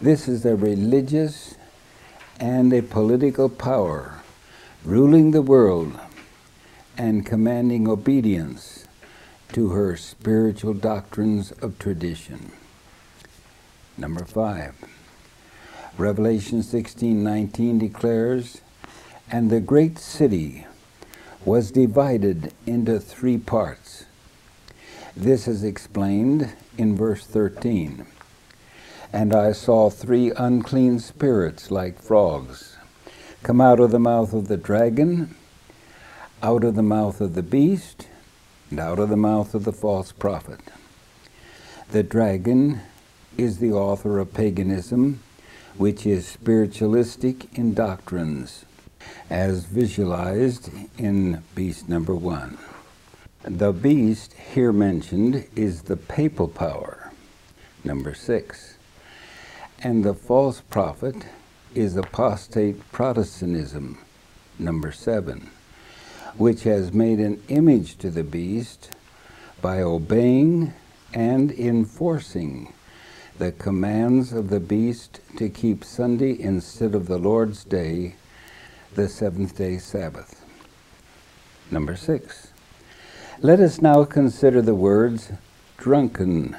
This 0.00 0.28
is 0.28 0.46
a 0.46 0.54
religious 0.54 1.56
and 2.38 2.72
a 2.72 2.82
political 2.82 3.48
power 3.48 4.17
ruling 4.88 5.32
the 5.32 5.42
world 5.42 5.92
and 6.96 7.26
commanding 7.26 7.86
obedience 7.86 8.86
to 9.52 9.68
her 9.68 9.94
spiritual 9.94 10.72
doctrines 10.72 11.52
of 11.60 11.78
tradition. 11.78 12.50
Number 13.98 14.24
five. 14.24 14.72
Revelation 15.98 16.62
16:19 16.62 17.78
declares, 17.78 18.62
"And 19.30 19.50
the 19.50 19.60
great 19.60 19.98
city 19.98 20.66
was 21.44 21.70
divided 21.70 22.54
into 22.64 22.98
three 22.98 23.36
parts." 23.36 24.06
This 25.14 25.46
is 25.46 25.62
explained 25.62 26.54
in 26.78 26.96
verse 26.96 27.26
13. 27.26 28.06
And 29.12 29.34
I 29.34 29.52
saw 29.52 29.90
three 29.90 30.30
unclean 30.30 30.98
spirits 30.98 31.70
like 31.70 32.00
frogs 32.00 32.77
come 33.42 33.60
out 33.60 33.80
of 33.80 33.90
the 33.90 33.98
mouth 33.98 34.32
of 34.32 34.48
the 34.48 34.56
dragon, 34.56 35.34
out 36.42 36.64
of 36.64 36.74
the 36.74 36.82
mouth 36.82 37.20
of 37.20 37.34
the 37.34 37.42
beast, 37.42 38.08
and 38.70 38.80
out 38.80 38.98
of 38.98 39.08
the 39.08 39.16
mouth 39.16 39.54
of 39.54 39.64
the 39.64 39.72
false 39.72 40.12
prophet. 40.12 40.60
The 41.90 42.02
dragon 42.02 42.80
is 43.36 43.58
the 43.58 43.72
author 43.72 44.18
of 44.18 44.34
paganism 44.34 45.20
which 45.78 46.04
is 46.04 46.26
spiritualistic 46.26 47.56
in 47.56 47.72
doctrines, 47.72 48.64
as 49.30 49.64
visualized 49.64 50.70
in 50.98 51.42
beast 51.54 51.88
number 51.88 52.14
one. 52.14 52.58
The 53.42 53.72
beast 53.72 54.34
here 54.34 54.72
mentioned 54.72 55.46
is 55.54 55.82
the 55.82 55.96
papal 55.96 56.48
power, 56.48 57.12
number 57.84 58.12
six. 58.12 58.76
And 59.80 60.04
the 60.04 60.14
false 60.14 60.60
prophet 60.60 61.14
is 61.74 61.96
apostate 61.96 62.90
Protestantism, 62.92 63.98
number 64.58 64.92
seven, 64.92 65.50
which 66.36 66.62
has 66.62 66.92
made 66.92 67.18
an 67.18 67.42
image 67.48 67.98
to 67.98 68.10
the 68.10 68.24
beast 68.24 68.90
by 69.60 69.80
obeying 69.82 70.72
and 71.14 71.50
enforcing 71.52 72.72
the 73.38 73.52
commands 73.52 74.32
of 74.32 74.50
the 74.50 74.60
beast 74.60 75.20
to 75.36 75.48
keep 75.48 75.84
Sunday 75.84 76.38
instead 76.40 76.94
of 76.94 77.06
the 77.06 77.18
Lord's 77.18 77.64
day, 77.64 78.16
the 78.94 79.08
seventh 79.08 79.56
day 79.56 79.78
Sabbath. 79.78 80.44
Number 81.70 81.96
six. 81.96 82.52
Let 83.40 83.60
us 83.60 83.80
now 83.80 84.04
consider 84.04 84.60
the 84.60 84.74
words 84.74 85.30
drunken 85.76 86.56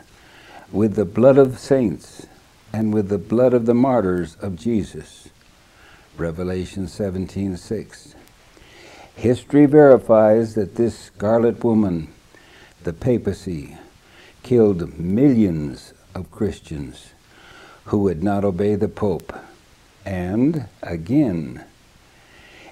with 0.71 0.95
the 0.95 1.03
blood 1.03 1.37
of 1.37 1.59
saints 1.59 2.27
and 2.71 2.93
with 2.93 3.09
the 3.09 3.17
blood 3.17 3.53
of 3.53 3.65
the 3.65 3.73
martyrs 3.73 4.35
of 4.41 4.55
Jesus. 4.55 5.29
Revelation 6.17 6.87
17:6. 6.87 8.15
History 9.15 9.65
verifies 9.65 10.55
that 10.55 10.75
this 10.75 10.97
scarlet 10.97 11.63
woman, 11.63 12.09
the 12.83 12.93
papacy, 12.93 13.77
killed 14.43 14.97
millions 14.97 15.93
of 16.15 16.31
Christians 16.31 17.13
who 17.85 17.99
would 17.99 18.23
not 18.23 18.45
obey 18.45 18.75
the 18.75 18.87
Pope. 18.87 19.33
And 20.05 20.67
again, 20.81 21.63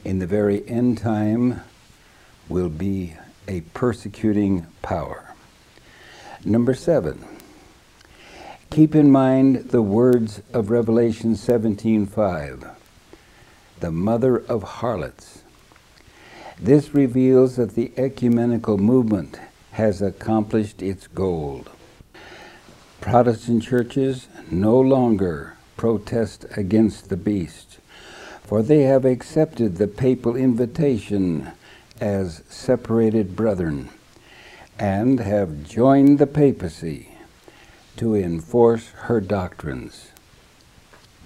in 0.04 0.20
the 0.20 0.28
very 0.28 0.68
end 0.68 1.00
time, 1.00 1.62
will 2.50 2.70
be 2.70 3.16
a 3.48 3.62
persecuting 3.74 4.68
power. 4.82 5.34
Number 6.46 6.74
seven, 6.74 7.26
keep 8.70 8.96
in 8.96 9.12
mind 9.12 9.70
the 9.70 9.82
words 9.82 10.42
of 10.54 10.70
Revelation 10.70 11.36
17:5, 11.36 12.66
the 13.80 13.92
mother 13.92 14.38
of 14.38 14.64
harlots. 14.64 15.44
This 16.60 16.94
reveals 16.94 17.56
that 17.56 17.76
the 17.76 17.92
ecumenical 17.98 18.78
movement 18.78 19.40
has 19.72 20.02
accomplished 20.02 20.82
its 20.82 21.08
goal. 21.08 21.66
Protestant 23.00 23.64
churches 23.64 24.28
no 24.50 24.80
longer 24.80 25.54
protest 25.76 26.46
against 26.56 27.10
the 27.10 27.18
beast, 27.18 27.78
for 28.44 28.62
they 28.62 28.84
have 28.84 29.06
accepted 29.06 29.78
the 29.78 29.88
papal 29.88 30.36
invitation 30.36 31.52
as 32.02 32.44
separated 32.50 33.36
brethren 33.36 33.90
and 34.80 35.20
have 35.20 35.64
joined 35.64 36.20
the 36.20 36.28
papacy 36.28 37.07
to 37.98 38.16
enforce 38.16 38.90
her 38.90 39.20
doctrines. 39.20 40.12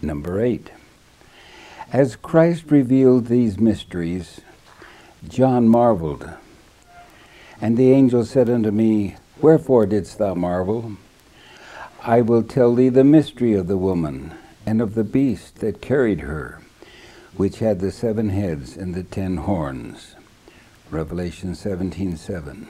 Number 0.01 0.41
eight. 0.41 0.71
As 1.91 2.15
Christ 2.15 2.71
revealed 2.71 3.25
these 3.25 3.59
mysteries, 3.59 4.41
John 5.27 5.67
marveled. 5.67 6.29
And 7.59 7.77
the 7.77 7.91
angel 7.91 8.25
said 8.25 8.49
unto 8.49 8.71
me, 8.71 9.17
Wherefore 9.41 9.85
didst 9.85 10.17
thou 10.17 10.33
marvel? 10.33 10.93
I 12.01 12.21
will 12.21 12.43
tell 12.43 12.73
thee 12.73 12.89
the 12.89 13.03
mystery 13.03 13.53
of 13.53 13.67
the 13.67 13.77
woman 13.77 14.33
and 14.65 14.81
of 14.81 14.95
the 14.95 15.03
beast 15.03 15.57
that 15.57 15.81
carried 15.81 16.21
her, 16.21 16.61
which 17.35 17.59
had 17.59 17.79
the 17.79 17.91
seven 17.91 18.29
heads 18.29 18.75
and 18.77 18.95
the 18.95 19.03
ten 19.03 19.37
horns. 19.37 20.15
Revelation 20.89 21.55
17 21.55 22.17
7. 22.17 22.67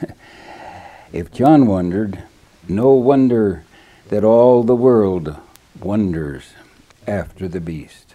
if 1.12 1.32
John 1.32 1.66
wondered, 1.66 2.22
no 2.68 2.92
wonder 2.92 3.64
that 4.08 4.24
all 4.24 4.62
the 4.62 4.76
world 4.76 5.36
wonders 5.80 6.54
after 7.06 7.48
the 7.48 7.60
beast. 7.60 8.14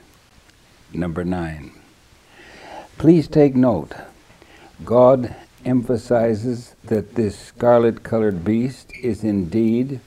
Number 0.93 1.23
nine. 1.23 1.71
Please 2.97 3.27
take 3.27 3.55
note. 3.55 3.93
God 4.85 5.35
emphasizes 5.65 6.75
that 6.85 7.15
this 7.15 7.37
scarlet 7.37 8.03
colored 8.03 8.45
beast 8.45 8.91
is 9.01 9.23
indeed 9.23 9.99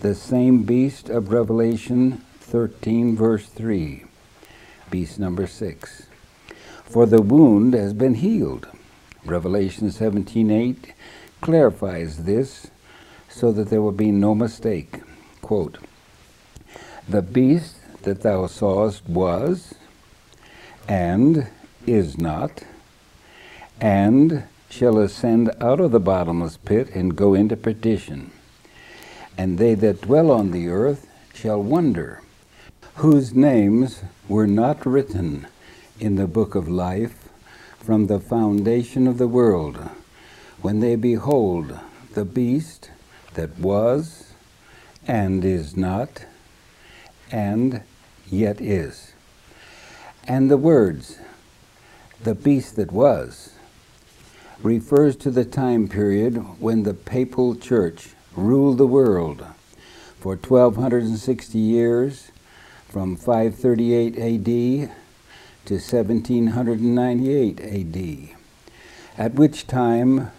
the 0.00 0.14
same 0.14 0.62
beast 0.62 1.08
of 1.08 1.32
Revelation 1.32 2.22
13, 2.40 3.16
verse 3.16 3.46
3, 3.46 4.04
beast 4.90 5.18
number 5.18 5.46
6. 5.46 6.06
For 6.84 7.06
the 7.06 7.22
wound 7.22 7.74
has 7.74 7.92
been 7.92 8.14
healed. 8.14 8.66
Revelation 9.24 9.90
17:8 9.90 10.92
clarifies 11.40 12.24
this 12.24 12.68
so 13.38 13.52
that 13.52 13.70
there 13.70 13.82
will 13.82 13.92
be 13.92 14.10
no 14.10 14.34
mistake. 14.34 15.00
Quote, 15.42 15.78
the 17.08 17.22
beast 17.22 17.76
that 18.02 18.22
thou 18.22 18.46
sawest 18.46 19.08
was, 19.08 19.74
and 20.88 21.48
is 21.86 22.18
not, 22.18 22.64
and 23.80 24.44
shall 24.68 24.98
ascend 24.98 25.50
out 25.60 25.80
of 25.80 25.92
the 25.92 26.00
bottomless 26.00 26.56
pit 26.56 26.90
and 26.94 27.16
go 27.16 27.34
into 27.34 27.56
perdition 27.56 28.30
and 29.38 29.56
they 29.56 29.74
that 29.74 30.02
dwell 30.02 30.32
on 30.32 30.50
the 30.50 30.68
earth 30.68 31.06
shall 31.32 31.62
wonder, 31.62 32.20
whose 32.96 33.32
names 33.32 34.02
were 34.28 34.48
not 34.48 34.84
written 34.84 35.46
in 36.00 36.16
the 36.16 36.26
book 36.26 36.56
of 36.56 36.68
life 36.68 37.28
from 37.78 38.08
the 38.08 38.18
foundation 38.18 39.06
of 39.06 39.16
the 39.16 39.28
world, 39.28 39.78
when 40.60 40.80
they 40.80 40.96
behold 40.96 41.78
the 42.14 42.24
beast 42.24 42.90
that 43.38 43.56
was, 43.60 44.32
and 45.06 45.44
is 45.44 45.76
not, 45.76 46.24
and 47.30 47.82
yet 48.28 48.60
is. 48.60 49.12
And 50.26 50.50
the 50.50 50.56
words, 50.56 51.20
the 52.20 52.34
beast 52.34 52.74
that 52.74 52.90
was, 52.90 53.54
refers 54.60 55.14
to 55.18 55.30
the 55.30 55.44
time 55.44 55.86
period 55.86 56.34
when 56.58 56.82
the 56.82 56.94
papal 56.94 57.54
church 57.54 58.08
ruled 58.34 58.78
the 58.78 58.88
world 58.88 59.46
for 60.18 60.34
1260 60.34 61.58
years 61.58 62.32
from 62.88 63.14
538 63.14 64.18
AD 64.18 64.90
to 65.64 65.74
1798 65.74 67.60
AD. 67.60 68.36
at 69.16 69.34
which 69.34 69.68
time 69.68 70.32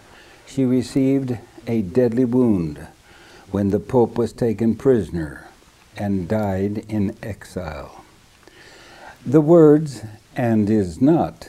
she 0.44 0.66
received 0.66 1.38
a 1.70 1.82
deadly 1.82 2.24
wound 2.24 2.88
when 3.52 3.70
the 3.70 3.78
Pope 3.78 4.18
was 4.18 4.32
taken 4.32 4.74
prisoner 4.74 5.46
and 5.96 6.26
died 6.26 6.84
in 6.88 7.16
exile. 7.22 8.04
The 9.24 9.40
words, 9.40 10.02
and 10.34 10.68
is 10.68 11.00
not, 11.00 11.48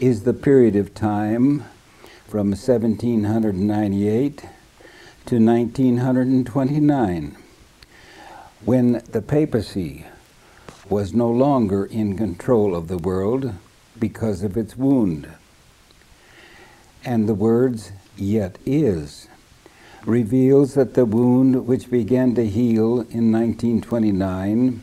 is 0.00 0.24
the 0.24 0.34
period 0.34 0.74
of 0.74 0.94
time 0.94 1.62
from 2.26 2.50
1798 2.50 4.36
to 5.26 5.36
1929, 5.36 7.36
when 8.64 9.00
the 9.12 9.22
papacy 9.22 10.06
was 10.88 11.14
no 11.14 11.30
longer 11.30 11.84
in 11.84 12.16
control 12.16 12.74
of 12.74 12.88
the 12.88 12.98
world 12.98 13.54
because 13.96 14.42
of 14.42 14.56
its 14.56 14.76
wound. 14.76 15.28
And 17.04 17.28
the 17.28 17.34
words, 17.34 17.92
yet 18.16 18.58
is, 18.64 19.28
reveals 20.06 20.74
that 20.74 20.94
the 20.94 21.04
wound 21.04 21.66
which 21.66 21.90
began 21.90 22.34
to 22.34 22.46
heal 22.46 23.00
in 23.00 23.32
1929 23.32 24.82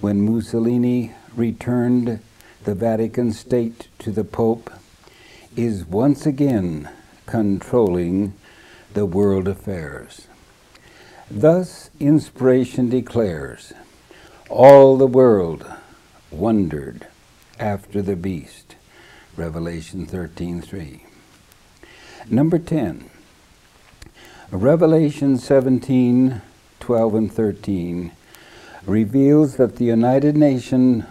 when 0.00 0.20
Mussolini 0.20 1.12
returned 1.34 2.20
the 2.64 2.74
Vatican 2.74 3.32
State 3.32 3.88
to 3.98 4.10
the 4.10 4.24
Pope 4.24 4.70
is 5.56 5.84
once 5.84 6.26
again 6.26 6.88
controlling 7.26 8.34
the 8.92 9.06
world 9.06 9.48
affairs. 9.48 10.28
Thus, 11.30 11.90
inspiration 11.98 12.90
declares 12.90 13.72
all 14.50 14.96
the 14.96 15.06
world 15.06 15.66
wondered 16.30 17.06
after 17.58 18.02
the 18.02 18.16
beast. 18.16 18.76
Revelation 19.36 20.06
13:3. 20.06 21.03
Number 22.30 22.58
10. 22.58 23.10
Revelation 24.50 25.36
17, 25.36 26.40
12 26.80 27.14
and 27.14 27.32
13 27.32 28.12
reveals 28.86 29.56
that 29.56 29.76
the 29.76 29.84
United 29.84 30.34
Nation 30.34 31.06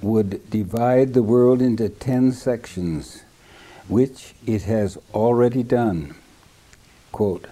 would 0.00 0.48
divide 0.48 1.12
the 1.12 1.22
world 1.22 1.60
into 1.60 1.90
10 1.90 2.32
sections, 2.32 3.24
which 3.88 4.34
it 4.46 4.62
has 4.62 4.96
already 5.12 5.62
done. 5.62 6.14
Quote, 7.12 7.46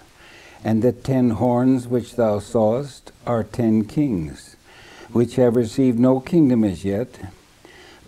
and 0.63 0.81
the 0.81 0.91
ten 0.91 1.31
horns 1.31 1.87
which 1.87 2.15
thou 2.15 2.39
sawest 2.39 3.11
are 3.27 3.43
ten 3.43 3.85
kings, 3.85 4.55
which 5.11 5.35
have 5.35 5.55
received 5.55 5.99
no 5.99 6.19
kingdom 6.19 6.63
as 6.63 6.83
yet, 6.83 7.31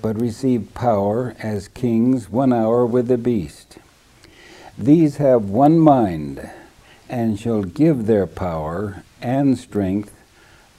but 0.02 0.20
received 0.20 0.74
power 0.74 1.36
as 1.39 1.68
kings 1.68 2.30
one 2.30 2.52
hour 2.52 2.86
with 2.86 3.08
the 3.08 3.18
beast. 3.18 3.78
These 4.78 5.18
have 5.18 5.49
one 5.49 5.78
mind, 5.78 6.49
and 7.10 7.39
shall 7.39 7.64
give 7.64 8.06
their 8.06 8.26
power 8.26 9.04
and 9.22 9.58
strength 9.58 10.14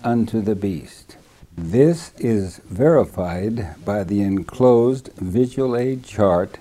unto 0.02 0.40
the 0.40 0.54
beast. 0.54 1.16
This 1.56 2.12
is 2.18 2.58
verified 2.64 3.76
by 3.84 4.04
the 4.04 4.22
enclosed 4.22 5.10
visual 5.16 5.76
aid 5.76 6.02
chart 6.02 6.58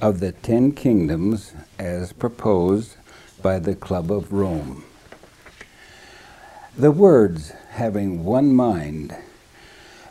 of 0.00 0.20
the 0.20 0.32
Ten 0.32 0.72
Kingdoms 0.72 1.52
as 1.78 2.12
proposed 2.12 2.96
by 3.42 3.58
the 3.58 3.74
Club 3.74 4.10
of 4.10 4.32
Rome. 4.32 4.84
The 6.76 6.90
words, 6.90 7.52
having 7.72 8.24
one 8.24 8.54
mind, 8.54 9.14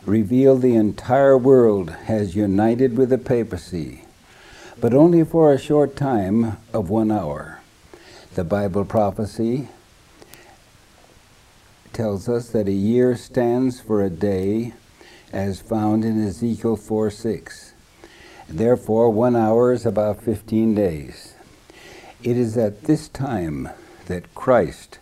reveal 0.04 0.56
the 0.56 0.74
entire 0.74 1.38
world 1.38 1.90
has 2.06 2.34
united 2.34 2.96
with 2.96 3.10
the 3.10 3.18
papacy, 3.18 4.04
but 4.80 4.92
only 4.92 5.24
for 5.24 5.52
a 5.52 5.58
short 5.58 5.94
time 5.94 6.56
of 6.72 6.90
one 6.90 7.10
hour. 7.10 7.60
The 8.34 8.44
Bible 8.44 8.84
prophecy 8.84 9.68
tells 11.92 12.28
us 12.28 12.48
that 12.50 12.66
a 12.66 12.72
year 12.72 13.14
stands 13.14 13.80
for 13.80 14.02
a 14.02 14.10
day, 14.10 14.72
as 15.32 15.60
found 15.60 16.04
in 16.04 16.26
Ezekiel 16.26 16.76
4 16.76 17.10
6. 17.10 17.74
Therefore, 18.48 19.10
one 19.10 19.36
hour 19.36 19.72
is 19.72 19.86
about 19.86 20.22
15 20.22 20.74
days. 20.74 21.34
It 22.22 22.36
is 22.36 22.56
at 22.56 22.84
this 22.84 23.08
time 23.08 23.68
that 24.06 24.34
Christ 24.34 24.98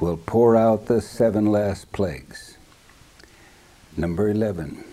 will 0.00 0.16
pour 0.16 0.56
out 0.56 0.86
the 0.86 1.00
seven 1.00 1.46
last 1.46 1.92
plagues. 1.92 2.56
Number 3.96 4.28
11. 4.28 4.84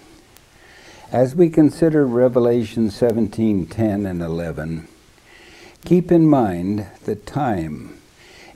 As 1.12 1.36
we 1.36 1.50
consider 1.50 2.06
Revelation 2.06 2.90
17 2.90 3.68
10 3.68 4.06
and 4.06 4.22
11, 4.22 4.88
keep 5.86 6.12
in 6.12 6.28
mind 6.28 6.88
the 7.06 7.16
time 7.16 8.00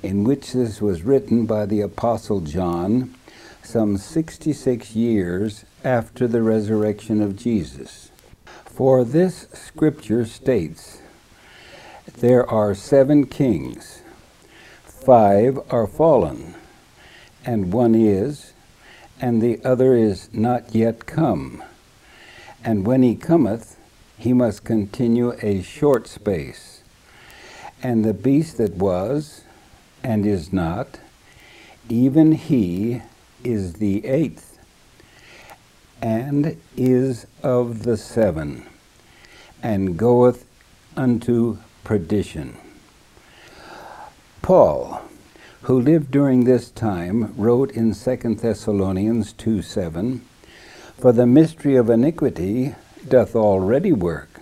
in 0.01 0.23
which 0.23 0.53
this 0.53 0.81
was 0.81 1.03
written 1.03 1.45
by 1.45 1.67
the 1.67 1.81
Apostle 1.81 2.41
John 2.41 3.13
some 3.61 3.97
66 3.97 4.95
years 4.95 5.63
after 5.83 6.27
the 6.27 6.41
resurrection 6.41 7.21
of 7.21 7.37
Jesus. 7.37 8.09
For 8.65 9.03
this 9.03 9.47
scripture 9.53 10.25
states 10.25 11.01
there 12.17 12.49
are 12.49 12.73
seven 12.73 13.27
kings, 13.27 14.01
five 14.83 15.59
are 15.69 15.87
fallen, 15.87 16.55
and 17.45 17.71
one 17.71 17.93
is, 17.93 18.50
and 19.21 19.39
the 19.39 19.63
other 19.63 19.95
is 19.95 20.29
not 20.33 20.73
yet 20.73 21.05
come. 21.05 21.63
And 22.63 22.85
when 22.85 23.03
he 23.03 23.15
cometh, 23.15 23.77
he 24.17 24.33
must 24.33 24.63
continue 24.63 25.33
a 25.41 25.61
short 25.61 26.07
space. 26.07 26.81
And 27.83 28.03
the 28.03 28.15
beast 28.15 28.57
that 28.57 28.73
was, 28.73 29.43
and 30.03 30.25
is 30.25 30.51
not, 30.51 30.99
even 31.87 32.31
he 32.31 33.03
is 33.43 33.73
the 33.73 34.05
eighth, 34.05 34.59
and 36.01 36.59
is 36.75 37.27
of 37.43 37.83
the 37.83 37.97
seven, 37.97 38.65
and 39.61 39.97
goeth 39.97 40.45
unto 40.97 41.57
perdition. 41.83 42.57
Paul, 44.41 45.01
who 45.63 45.79
lived 45.79 46.09
during 46.09 46.43
this 46.43 46.71
time, 46.71 47.33
wrote 47.37 47.71
in 47.71 47.93
2 47.93 48.35
Thessalonians 48.35 49.33
2 49.33 49.61
7, 49.61 50.21
For 50.99 51.11
the 51.11 51.27
mystery 51.27 51.75
of 51.75 51.89
iniquity 51.89 52.75
doth 53.07 53.35
already 53.35 53.91
work. 53.91 54.41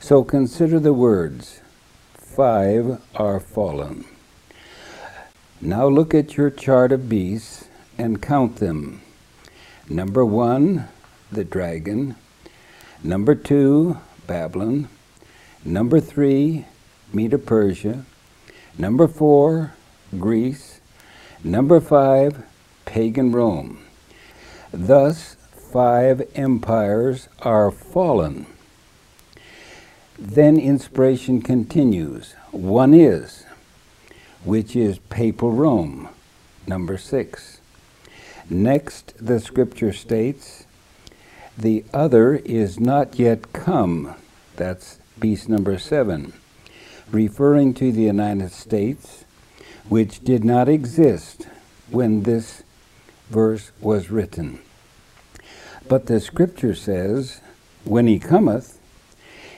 So 0.00 0.24
consider 0.24 0.80
the 0.80 0.92
words, 0.92 1.60
five 2.14 3.00
are 3.14 3.40
fallen. 3.40 4.04
Now 5.60 5.86
look 5.88 6.14
at 6.14 6.36
your 6.36 6.50
chart 6.50 6.92
of 6.92 7.08
beasts 7.08 7.68
and 7.96 8.22
count 8.22 8.56
them. 8.56 9.02
Number 9.88 10.24
one, 10.24 10.88
the 11.30 11.44
dragon. 11.44 12.16
Number 13.02 13.34
two, 13.34 13.98
Babylon. 14.26 14.88
Number 15.64 16.00
three, 16.00 16.66
Medo 17.12 17.38
Persia. 17.38 18.04
Number 18.76 19.08
four, 19.08 19.74
Greece. 20.18 20.80
Number 21.42 21.80
five, 21.80 22.44
pagan 22.84 23.32
Rome. 23.32 23.80
Thus, 24.72 25.36
five 25.72 26.28
empires 26.34 27.28
are 27.40 27.70
fallen. 27.70 28.46
Then 30.18 30.58
inspiration 30.58 31.42
continues. 31.42 32.34
One 32.52 32.94
is 32.94 33.44
which 34.44 34.76
is 34.76 34.98
papal 35.10 35.52
Rome, 35.52 36.08
number 36.66 36.96
six. 36.96 37.60
Next, 38.48 39.14
the 39.18 39.40
scripture 39.40 39.92
states, 39.92 40.64
the 41.56 41.84
other 41.92 42.36
is 42.36 42.78
not 42.78 43.18
yet 43.18 43.52
come, 43.52 44.14
that's 44.56 44.98
beast 45.18 45.48
number 45.48 45.78
seven, 45.78 46.32
referring 47.10 47.74
to 47.74 47.92
the 47.92 48.02
United 48.02 48.52
States, 48.52 49.17
which 49.88 50.22
did 50.24 50.44
not 50.44 50.68
exist 50.68 51.46
when 51.90 52.22
this 52.22 52.62
verse 53.30 53.72
was 53.80 54.10
written. 54.10 54.60
But 55.88 56.06
the 56.06 56.20
scripture 56.20 56.74
says, 56.74 57.40
when 57.84 58.06
he 58.06 58.18
cometh, 58.18 58.78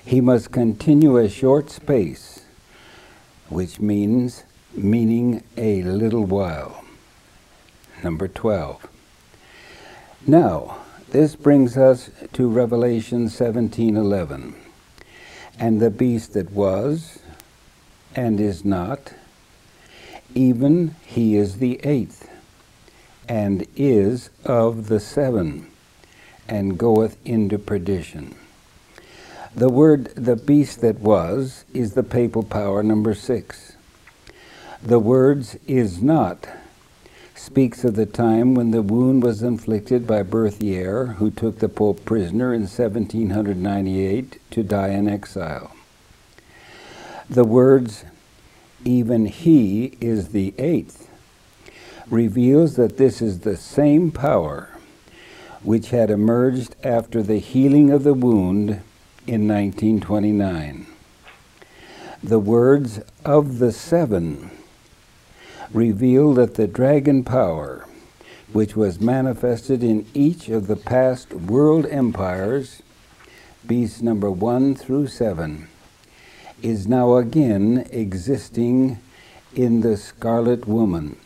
he 0.04 0.20
must 0.20 0.52
continue 0.52 1.16
a 1.16 1.28
short 1.28 1.70
space, 1.70 2.44
which 3.48 3.80
means 3.80 4.44
meaning 4.74 5.42
a 5.56 5.82
little 5.82 6.24
while. 6.24 6.84
Number 8.02 8.28
12. 8.28 8.86
Now, 10.26 10.78
this 11.10 11.34
brings 11.34 11.76
us 11.76 12.10
to 12.34 12.48
Revelation 12.48 13.28
17:11. 13.28 14.54
And 15.58 15.80
the 15.80 15.90
beast 15.90 16.34
that 16.34 16.52
was 16.52 17.18
and 18.14 18.40
is 18.40 18.64
not, 18.64 19.12
even 20.34 20.94
he 21.04 21.36
is 21.36 21.56
the 21.58 21.80
eighth, 21.84 22.28
and 23.28 23.66
is 23.76 24.30
of 24.44 24.88
the 24.88 25.00
seven, 25.00 25.70
and 26.48 26.78
goeth 26.78 27.16
into 27.24 27.58
perdition. 27.58 28.34
The 29.54 29.68
word 29.68 30.14
the 30.14 30.36
beast 30.36 30.80
that 30.80 31.00
was 31.00 31.64
is 31.74 31.94
the 31.94 32.02
papal 32.02 32.42
power 32.42 32.82
number 32.82 33.14
six. 33.14 33.76
The 34.82 34.98
words 34.98 35.56
is 35.66 36.02
not 36.02 36.48
speaks 37.40 37.84
of 37.84 37.96
the 37.96 38.06
time 38.06 38.54
when 38.54 38.70
the 38.70 38.82
wound 38.82 39.22
was 39.22 39.42
inflicted 39.42 40.06
by 40.06 40.22
Berthier, 40.22 41.06
who 41.18 41.30
took 41.30 41.58
the 41.58 41.70
Pope 41.70 42.04
prisoner 42.04 42.52
in 42.52 42.62
1798 42.62 44.38
to 44.50 44.62
die 44.62 44.90
in 44.90 45.08
exile. 45.08 45.74
The 47.30 47.44
words, 47.44 48.04
even 48.84 49.26
he 49.26 49.96
is 50.00 50.28
the 50.28 50.54
eighth, 50.58 51.08
reveals 52.08 52.76
that 52.76 52.96
this 52.96 53.20
is 53.20 53.40
the 53.40 53.56
same 53.56 54.10
power 54.10 54.68
which 55.62 55.90
had 55.90 56.10
emerged 56.10 56.74
after 56.82 57.22
the 57.22 57.38
healing 57.38 57.90
of 57.90 58.02
the 58.02 58.14
wound 58.14 58.80
in 59.26 59.46
1929. 59.46 60.86
The 62.22 62.38
words 62.38 63.00
of 63.24 63.58
the 63.58 63.72
seven 63.72 64.50
reveal 65.72 66.34
that 66.34 66.54
the 66.54 66.66
dragon 66.66 67.24
power, 67.24 67.86
which 68.52 68.74
was 68.74 69.00
manifested 69.00 69.82
in 69.82 70.06
each 70.14 70.48
of 70.48 70.66
the 70.66 70.76
past 70.76 71.32
world 71.32 71.86
empires, 71.86 72.82
beasts 73.66 74.02
number 74.02 74.30
one 74.30 74.74
through 74.74 75.06
seven, 75.06 75.68
is 76.62 76.86
now 76.86 77.16
again 77.16 77.86
existing 77.90 78.98
in 79.54 79.80
the 79.80 79.96
scarlet 79.96 80.66
woman. 80.66 81.16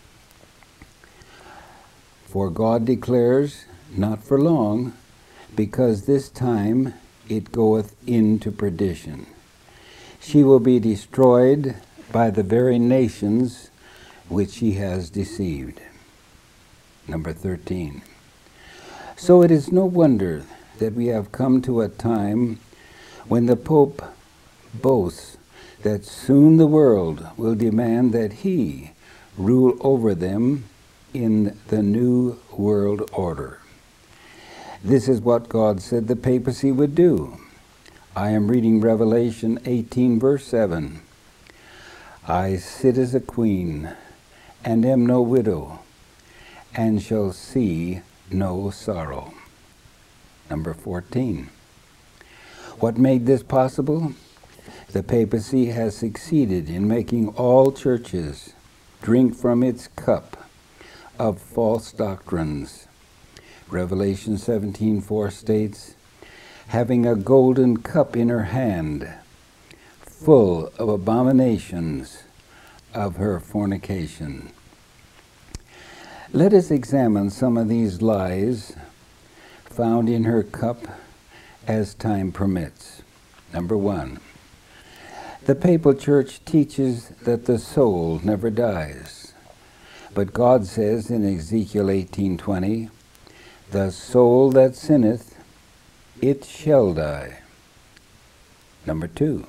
For 2.26 2.50
God 2.50 2.84
declares, 2.84 3.64
not 3.96 4.24
for 4.24 4.40
long, 4.40 4.92
because 5.54 6.06
this 6.06 6.28
time 6.28 6.94
it 7.28 7.52
goeth 7.52 7.94
into 8.06 8.50
perdition. 8.50 9.26
She 10.20 10.42
will 10.42 10.60
be 10.60 10.78
destroyed 10.78 11.76
by 12.10 12.30
the 12.30 12.42
very 12.42 12.78
nations 12.78 13.70
which 14.28 14.50
she 14.50 14.72
has 14.72 15.10
deceived. 15.10 15.80
Number 17.06 17.32
13. 17.32 18.02
So 19.16 19.42
it 19.42 19.50
is 19.50 19.70
no 19.70 19.84
wonder 19.84 20.44
that 20.78 20.94
we 20.94 21.06
have 21.06 21.32
come 21.32 21.62
to 21.62 21.82
a 21.82 21.88
time 21.88 22.58
when 23.28 23.46
the 23.46 23.56
Pope 23.56 24.02
boasts 24.80 25.36
that 25.82 26.04
soon 26.04 26.56
the 26.56 26.66
world 26.66 27.26
will 27.36 27.54
demand 27.54 28.12
that 28.12 28.32
he 28.32 28.90
rule 29.36 29.76
over 29.80 30.14
them 30.14 30.64
in 31.12 31.56
the 31.68 31.82
new 31.82 32.38
world 32.56 33.08
order. 33.12 33.60
This 34.82 35.08
is 35.08 35.20
what 35.20 35.48
God 35.48 35.80
said 35.80 36.08
the 36.08 36.16
papacy 36.16 36.72
would 36.72 36.94
do. 36.94 37.38
I 38.16 38.30
am 38.30 38.48
reading 38.48 38.80
Revelation 38.80 39.58
18, 39.64 40.20
verse 40.20 40.46
7. 40.46 41.00
I 42.28 42.56
sit 42.56 42.96
as 42.96 43.14
a 43.14 43.20
queen 43.20 43.94
and 44.64 44.84
am 44.84 45.04
no 45.04 45.20
widow, 45.20 45.80
and 46.74 47.02
shall 47.02 47.32
see 47.32 48.00
no 48.30 48.70
sorrow. 48.70 49.34
Number 50.48 50.74
14. 50.74 51.50
What 52.78 52.98
made 52.98 53.26
this 53.26 53.42
possible? 53.42 54.14
The 54.94 55.02
papacy 55.02 55.66
has 55.72 55.96
succeeded 55.96 56.70
in 56.70 56.86
making 56.86 57.30
all 57.30 57.72
churches 57.72 58.52
drink 59.02 59.34
from 59.34 59.64
its 59.64 59.88
cup 59.88 60.48
of 61.18 61.40
false 61.40 61.90
doctrines 61.90 62.86
Revelation 63.68 64.36
17:4 64.36 65.32
states, 65.32 65.94
having 66.68 67.06
a 67.06 67.16
golden 67.16 67.78
cup 67.78 68.16
in 68.16 68.28
her 68.28 68.44
hand, 68.44 69.08
full 70.00 70.70
of 70.78 70.88
abominations 70.88 72.18
of 72.94 73.16
her 73.16 73.40
fornication. 73.40 74.50
Let 76.32 76.52
us 76.52 76.70
examine 76.70 77.30
some 77.30 77.56
of 77.56 77.68
these 77.68 78.00
lies 78.00 78.76
found 79.64 80.08
in 80.08 80.22
her 80.22 80.44
cup 80.44 80.86
as 81.66 81.94
time 81.94 82.30
permits. 82.30 83.02
Number 83.52 83.76
one, 83.76 84.20
the 85.46 85.54
papal 85.54 85.92
church 85.92 86.42
teaches 86.44 87.08
that 87.24 87.44
the 87.44 87.58
soul 87.58 88.20
never 88.24 88.48
dies. 88.48 89.34
But 90.14 90.32
God 90.32 90.66
says 90.66 91.10
in 91.10 91.24
Ezekiel 91.24 91.90
18:20, 91.90 92.88
the 93.70 93.90
soul 93.90 94.50
that 94.52 94.74
sinneth, 94.74 95.36
it 96.22 96.44
shall 96.44 96.94
die. 96.94 97.40
Number 98.86 99.06
two, 99.06 99.46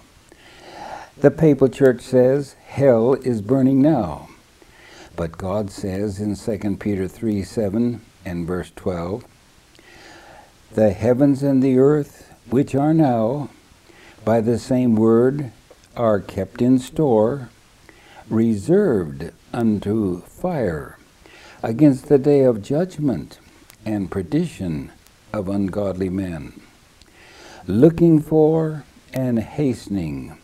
the 1.18 1.32
papal 1.32 1.70
church 1.70 2.02
says 2.02 2.56
hell 2.66 3.14
is 3.14 3.42
burning 3.42 3.82
now. 3.82 4.30
But 5.16 5.38
God 5.38 5.72
says 5.72 6.20
in 6.20 6.36
2 6.36 6.76
Peter 6.78 7.08
3 7.08 7.42
7 7.42 8.02
and 8.26 8.46
verse 8.46 8.72
12, 8.76 9.24
The 10.74 10.92
heavens 10.92 11.42
and 11.42 11.64
the 11.64 11.80
earth, 11.80 12.34
which 12.50 12.76
are 12.76 12.94
now, 12.94 13.50
by 14.26 14.42
the 14.42 14.60
same 14.60 14.96
word, 14.96 15.52
are 15.96 16.20
kept 16.20 16.62
in 16.62 16.80
store, 16.80 17.50
reserved 18.30 19.32
unto 19.54 20.22
fire, 20.22 20.98
against 21.64 22.08
the 22.08 22.18
day 22.18 22.44
of 22.44 22.62
judgment 22.62 23.40
and 23.86 24.12
perdition 24.12 24.92
of 25.34 25.48
ungodly 25.48 26.10
men, 26.10 26.62
looking 27.68 28.22
for 28.22 28.84
and 29.14 29.40
hastening 29.40 30.38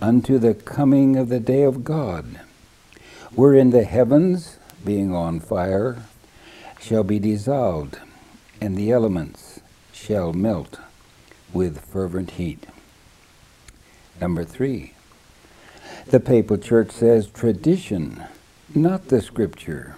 unto 0.00 0.38
the 0.38 0.54
coming 0.54 1.16
of 1.16 1.28
the 1.28 1.40
day 1.40 1.62
of 1.62 1.84
God, 1.84 2.40
wherein 3.34 3.70
the 3.70 3.84
heavens, 3.84 4.58
being 4.84 5.14
on 5.14 5.40
fire, 5.40 6.02
shall 6.80 7.02
be 7.02 7.18
dissolved, 7.18 7.98
and 8.60 8.76
the 8.76 8.90
elements 8.90 9.60
shall 9.92 10.32
melt 10.32 10.78
with 11.52 11.80
fervent 11.80 12.32
heat. 12.32 12.66
Number 14.20 14.44
three, 14.44 14.94
the 16.06 16.20
papal 16.20 16.56
church 16.56 16.90
says 16.90 17.28
tradition, 17.28 18.24
not 18.74 19.08
the 19.08 19.20
scripture 19.20 19.96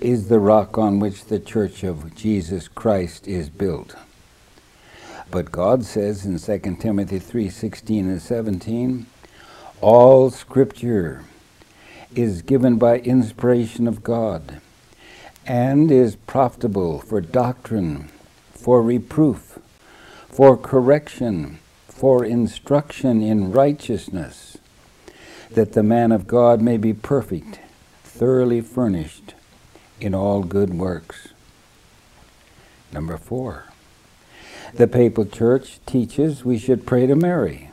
is 0.00 0.28
the 0.28 0.38
rock 0.38 0.78
on 0.78 1.00
which 1.00 1.24
the 1.24 1.38
church 1.38 1.82
of 1.82 2.14
Jesus 2.14 2.68
Christ 2.68 3.26
is 3.26 3.48
built. 3.48 3.94
But 5.30 5.50
God 5.50 5.84
says 5.84 6.24
in 6.24 6.38
2 6.38 6.80
Timothy 6.80 7.18
3:16 7.18 8.00
and 8.08 8.22
17, 8.22 9.06
all 9.80 10.30
scripture 10.30 11.24
is 12.14 12.42
given 12.42 12.76
by 12.76 12.98
inspiration 12.98 13.88
of 13.88 14.04
God 14.04 14.60
and 15.46 15.90
is 15.90 16.14
profitable 16.14 17.00
for 17.00 17.20
doctrine, 17.20 18.08
for 18.52 18.82
reproof, 18.82 19.58
for 20.28 20.56
correction, 20.56 21.58
for 22.02 22.24
instruction 22.24 23.22
in 23.22 23.52
righteousness, 23.52 24.58
that 25.52 25.72
the 25.72 25.84
man 25.84 26.10
of 26.10 26.26
God 26.26 26.60
may 26.60 26.76
be 26.76 26.92
perfect, 26.92 27.60
thoroughly 28.02 28.60
furnished 28.60 29.34
in 30.00 30.12
all 30.12 30.42
good 30.42 30.74
works. 30.74 31.28
Number 32.92 33.16
four, 33.16 33.66
the 34.74 34.88
papal 34.88 35.24
church 35.24 35.78
teaches 35.86 36.44
we 36.44 36.58
should 36.58 36.88
pray 36.88 37.06
to 37.06 37.14
Mary. 37.14 37.70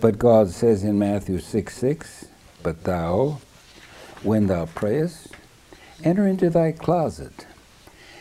But 0.00 0.18
God 0.18 0.50
says 0.50 0.82
in 0.82 0.98
Matthew 0.98 1.38
6 1.38 1.72
6, 1.72 2.26
But 2.64 2.82
thou, 2.82 3.38
when 4.24 4.48
thou 4.48 4.66
prayest, 4.66 5.28
enter 6.02 6.26
into 6.26 6.50
thy 6.50 6.72
closet, 6.72 7.46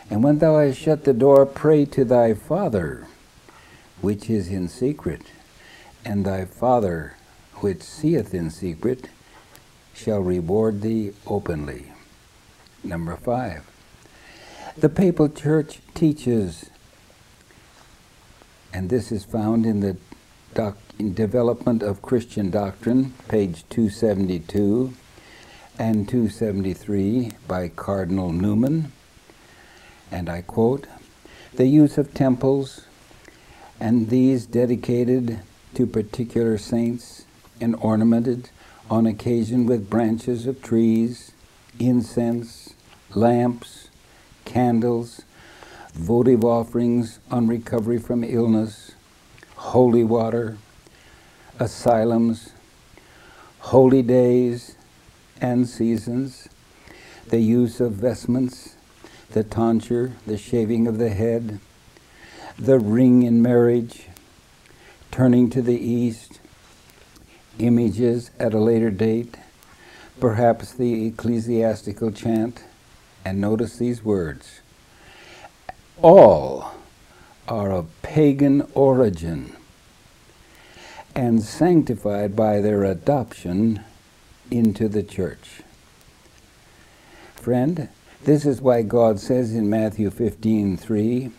and 0.07 0.23
when 0.23 0.37
thou 0.37 0.59
hast 0.59 0.77
shut 0.77 1.03
the 1.03 1.13
door, 1.13 1.47
pray 1.47 1.85
to 1.85 2.05
thy 2.05 2.35
Father, 2.35 3.07
which 4.01 4.29
is 4.29 4.49
in 4.49 4.67
secret, 4.67 5.21
and 6.03 6.25
thy 6.25 6.45
Father, 6.45 7.15
which 7.55 7.81
seeth 7.81 8.33
in 8.33 8.49
secret, 8.49 9.09
shall 9.93 10.19
reward 10.19 10.81
thee 10.81 11.11
openly. 11.25 11.91
Number 12.83 13.15
five, 13.15 13.63
the 14.77 14.89
papal 14.89 15.29
church 15.29 15.79
teaches, 15.93 16.69
and 18.73 18.89
this 18.89 19.11
is 19.11 19.23
found 19.23 19.65
in 19.65 19.79
the 19.79 19.97
doc, 20.53 20.77
in 20.99 21.13
Development 21.13 21.81
of 21.81 22.01
Christian 22.01 22.49
Doctrine, 22.49 23.13
page 23.27 23.63
272 23.69 24.93
and 25.77 26.07
273 26.07 27.31
by 27.47 27.67
Cardinal 27.67 28.31
Newman, 28.31 28.91
and 30.11 30.29
I 30.29 30.41
quote, 30.41 30.87
the 31.53 31.65
use 31.65 31.97
of 31.97 32.13
temples 32.13 32.85
and 33.79 34.09
these 34.09 34.45
dedicated 34.45 35.39
to 35.73 35.85
particular 35.85 36.57
saints 36.57 37.25
and 37.59 37.75
ornamented 37.75 38.49
on 38.89 39.05
occasion 39.05 39.65
with 39.65 39.89
branches 39.89 40.45
of 40.47 40.61
trees, 40.61 41.31
incense, 41.79 42.73
lamps, 43.13 43.89
candles, 44.45 45.23
votive 45.93 46.43
offerings 46.43 47.19
on 47.31 47.47
recovery 47.47 47.97
from 47.97 48.23
illness, 48.23 48.91
holy 49.55 50.03
water, 50.03 50.57
asylums, 51.59 52.51
holy 53.59 54.01
days 54.01 54.75
and 55.41 55.67
seasons, 55.67 56.47
the 57.29 57.39
use 57.39 57.79
of 57.79 57.93
vestments, 57.93 58.75
the 59.31 59.43
tonsure, 59.43 60.13
the 60.27 60.37
shaving 60.37 60.87
of 60.87 60.97
the 60.97 61.09
head, 61.09 61.59
the 62.57 62.79
ring 62.79 63.23
in 63.23 63.41
marriage, 63.41 64.07
turning 65.11 65.49
to 65.49 65.61
the 65.61 65.77
east, 65.77 66.39
images 67.59 68.31
at 68.39 68.53
a 68.53 68.59
later 68.59 68.91
date, 68.91 69.37
perhaps 70.19 70.73
the 70.73 71.07
ecclesiastical 71.07 72.11
chant, 72.11 72.63
and 73.23 73.41
notice 73.41 73.77
these 73.77 74.03
words 74.03 74.61
all 76.01 76.71
are 77.47 77.71
of 77.71 77.87
pagan 78.01 78.67
origin 78.73 79.55
and 81.15 81.41
sanctified 81.41 82.35
by 82.35 82.59
their 82.59 82.83
adoption 82.83 83.81
into 84.51 84.89
the 84.89 85.03
church. 85.03 85.61
Friend, 87.35 87.87
this 88.23 88.45
is 88.45 88.59
why 88.59 88.81
God 88.81 89.19
says 89.19 89.53
in 89.53 89.69
Matthew 89.69 90.09
15 90.09 90.77
3, 90.77 91.31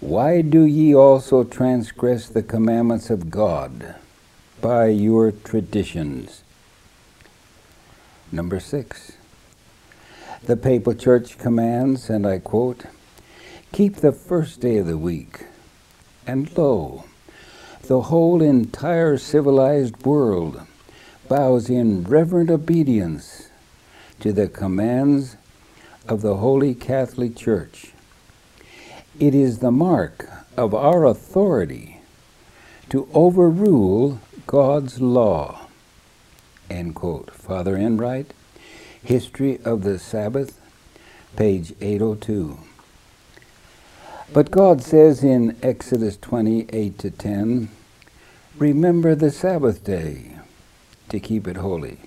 Why 0.00 0.40
do 0.40 0.64
ye 0.64 0.94
also 0.94 1.44
transgress 1.44 2.26
the 2.26 2.42
commandments 2.42 3.10
of 3.10 3.30
God 3.30 3.96
by 4.62 4.86
your 4.86 5.30
traditions? 5.30 6.42
Number 8.32 8.60
six. 8.60 9.12
The 10.42 10.56
Papal 10.56 10.94
Church 10.94 11.36
commands, 11.36 12.08
and 12.08 12.26
I 12.26 12.38
quote, 12.38 12.86
Keep 13.72 13.96
the 13.96 14.12
first 14.12 14.60
day 14.60 14.78
of 14.78 14.86
the 14.86 14.96
week, 14.96 15.44
and 16.26 16.50
lo, 16.56 17.04
the 17.82 18.00
whole 18.00 18.40
entire 18.40 19.18
civilized 19.18 20.06
world 20.06 20.62
bows 21.28 21.68
in 21.68 22.04
reverent 22.04 22.48
obedience 22.48 23.50
to 24.20 24.32
the 24.32 24.48
commands 24.48 25.36
of 26.08 26.22
the 26.22 26.36
Holy 26.36 26.74
Catholic 26.74 27.36
Church. 27.36 27.92
It 29.20 29.34
is 29.34 29.58
the 29.58 29.70
mark 29.70 30.30
of 30.56 30.74
our 30.74 31.04
authority 31.04 32.00
to 32.88 33.06
overrule 33.12 34.18
God's 34.46 34.98
law. 35.02 35.66
End 36.70 36.94
quote. 36.94 37.30
Father 37.30 37.76
Enright, 37.76 38.32
History 39.04 39.60
of 39.62 39.82
the 39.82 39.98
Sabbath, 39.98 40.58
page 41.36 41.74
802. 41.82 42.60
But 44.32 44.50
God 44.50 44.82
says 44.82 45.22
in 45.22 45.54
Exodus 45.62 46.16
28 46.16 46.98
to 47.00 47.10
10, 47.10 47.68
Remember 48.56 49.14
the 49.14 49.30
Sabbath 49.30 49.84
day 49.84 50.38
to 51.10 51.20
keep 51.20 51.46
it 51.46 51.56
holy. 51.56 51.98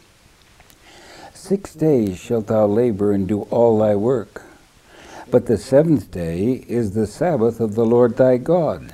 Six 1.32 1.76
days 1.76 2.18
shalt 2.18 2.48
thou 2.48 2.66
labor 2.66 3.12
and 3.12 3.28
do 3.28 3.44
all 3.52 3.78
thy 3.78 3.94
work. 3.96 4.43
But 5.32 5.46
the 5.46 5.58
seventh 5.58 6.12
day 6.12 6.66
is 6.68 6.92
the 6.92 7.08
Sabbath 7.08 7.60
of 7.60 7.76
the 7.76 7.86
Lord 7.86 8.18
thy 8.18 8.38
God. 8.38 8.94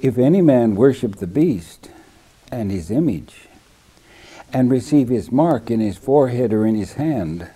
If 0.00 0.18
any 0.18 0.42
man 0.42 0.74
worship 0.74 1.16
the 1.16 1.26
beast 1.26 1.90
and 2.50 2.70
his 2.70 2.90
image, 2.90 3.48
and 4.52 4.70
receive 4.70 5.08
his 5.08 5.32
mark 5.32 5.70
in 5.70 5.80
his 5.80 5.96
forehead 5.96 6.52
or 6.52 6.66
in 6.66 6.74
his 6.74 6.94
hand, 6.94 7.48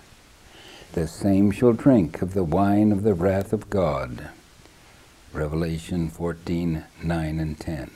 the 0.92 1.06
same 1.06 1.50
shall 1.50 1.72
drink 1.72 2.22
of 2.22 2.32
the 2.32 2.44
wine 2.44 2.90
of 2.90 3.02
the 3.02 3.14
wrath 3.14 3.52
of 3.52 3.68
God. 3.68 4.30
Revelation 5.32 6.08
14 6.08 6.84
9 7.02 7.40
and 7.40 7.60
10. 7.60 7.90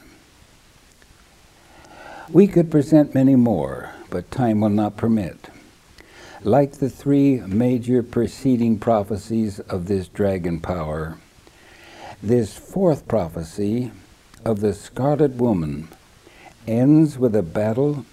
We 2.31 2.47
could 2.47 2.71
present 2.71 3.15
many 3.15 3.37
more, 3.37 3.91
but 4.11 4.31
time 4.31 4.61
will 4.61 4.69
not 4.69 4.97
permit. 4.97 5.49
Like 6.43 6.73
the 6.73 6.89
three 6.89 7.41
major 7.41 8.03
preceding 8.03 8.79
prophecies 8.79 9.61
of 9.61 9.89
this 9.89 10.09
dragon 10.09 10.59
power, 10.59 11.19
this 12.23 12.57
fourth 12.57 13.07
prophecy 13.07 13.93
of 14.43 14.61
the 14.61 14.73
scarlet 14.73 15.33
woman 15.33 15.89
ends 16.67 17.19
with 17.19 17.37
a 17.37 17.43
battle 17.43 18.07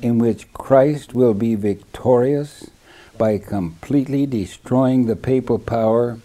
in 0.00 0.16
which 0.16 0.50
Christ 0.54 1.12
will 1.12 1.34
be 1.34 1.54
victorious 1.54 2.70
by 3.18 3.36
completely 3.36 4.24
destroying 4.24 5.04
the 5.04 5.14
papal 5.14 5.58
power 5.58 6.20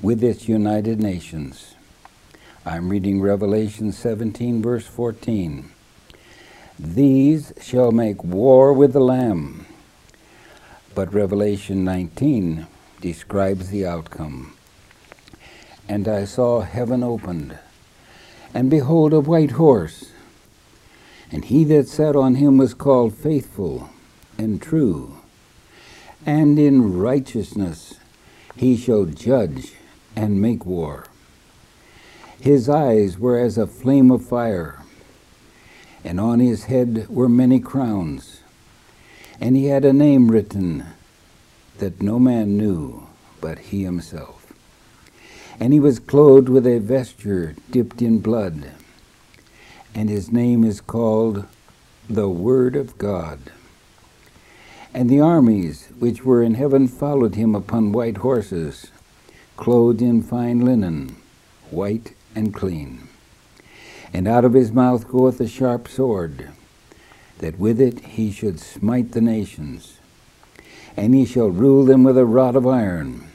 with 0.00 0.24
its 0.24 0.48
United 0.48 0.98
Nations. 0.98 1.74
I'm 2.64 2.88
reading 2.88 3.20
Revelation 3.20 3.92
17, 3.92 4.62
verse 4.62 4.86
14. 4.86 5.70
These 6.78 7.52
shall 7.60 7.92
make 7.92 8.24
war 8.24 8.72
with 8.72 8.94
the 8.94 9.00
Lamb. 9.00 9.65
But 10.96 11.12
Revelation 11.12 11.84
19 11.84 12.66
describes 13.02 13.68
the 13.68 13.84
outcome. 13.84 14.54
And 15.86 16.08
I 16.08 16.24
saw 16.24 16.62
heaven 16.62 17.02
opened, 17.02 17.58
and 18.54 18.70
behold, 18.70 19.12
a 19.12 19.20
white 19.20 19.50
horse. 19.52 20.12
And 21.30 21.44
he 21.44 21.64
that 21.64 21.86
sat 21.86 22.16
on 22.16 22.36
him 22.36 22.56
was 22.56 22.72
called 22.72 23.14
Faithful 23.14 23.90
and 24.38 24.62
True, 24.62 25.18
and 26.24 26.58
in 26.58 26.98
righteousness 26.98 28.00
he 28.56 28.74
shall 28.74 29.04
judge 29.04 29.74
and 30.16 30.40
make 30.40 30.64
war. 30.64 31.08
His 32.40 32.70
eyes 32.70 33.18
were 33.18 33.38
as 33.38 33.58
a 33.58 33.66
flame 33.66 34.10
of 34.10 34.24
fire, 34.24 34.82
and 36.02 36.18
on 36.18 36.40
his 36.40 36.64
head 36.64 37.06
were 37.10 37.28
many 37.28 37.60
crowns. 37.60 38.40
And 39.40 39.56
he 39.56 39.66
had 39.66 39.84
a 39.84 39.92
name 39.92 40.30
written 40.30 40.84
that 41.78 42.02
no 42.02 42.18
man 42.18 42.56
knew 42.56 43.06
but 43.40 43.58
he 43.58 43.84
himself. 43.84 44.52
And 45.60 45.72
he 45.72 45.80
was 45.80 45.98
clothed 45.98 46.48
with 46.48 46.66
a 46.66 46.78
vesture 46.78 47.54
dipped 47.70 48.02
in 48.02 48.18
blood, 48.18 48.72
and 49.94 50.08
his 50.08 50.30
name 50.30 50.64
is 50.64 50.80
called 50.80 51.46
the 52.08 52.28
Word 52.28 52.76
of 52.76 52.98
God. 52.98 53.38
And 54.92 55.08
the 55.08 55.20
armies 55.20 55.88
which 55.98 56.24
were 56.24 56.42
in 56.42 56.54
heaven 56.54 56.88
followed 56.88 57.34
him 57.34 57.54
upon 57.54 57.92
white 57.92 58.18
horses 58.18 58.90
clothed 59.56 60.02
in 60.02 60.22
fine 60.22 60.60
linen, 60.60 61.16
white 61.70 62.14
and 62.34 62.52
clean. 62.52 63.08
And 64.12 64.28
out 64.28 64.44
of 64.44 64.52
his 64.52 64.72
mouth 64.72 65.08
goeth 65.08 65.40
a 65.40 65.48
sharp 65.48 65.88
sword, 65.88 66.50
that 67.38 67.58
with 67.58 67.80
it 67.80 68.00
he 68.00 68.30
should 68.30 68.60
smite 68.60 69.12
the 69.12 69.20
nations. 69.20 69.98
And 70.96 71.14
he 71.14 71.26
shall 71.26 71.48
rule 71.48 71.84
them 71.84 72.04
with 72.04 72.16
a 72.16 72.24
rod 72.24 72.56
of 72.56 72.66
iron, 72.66 73.28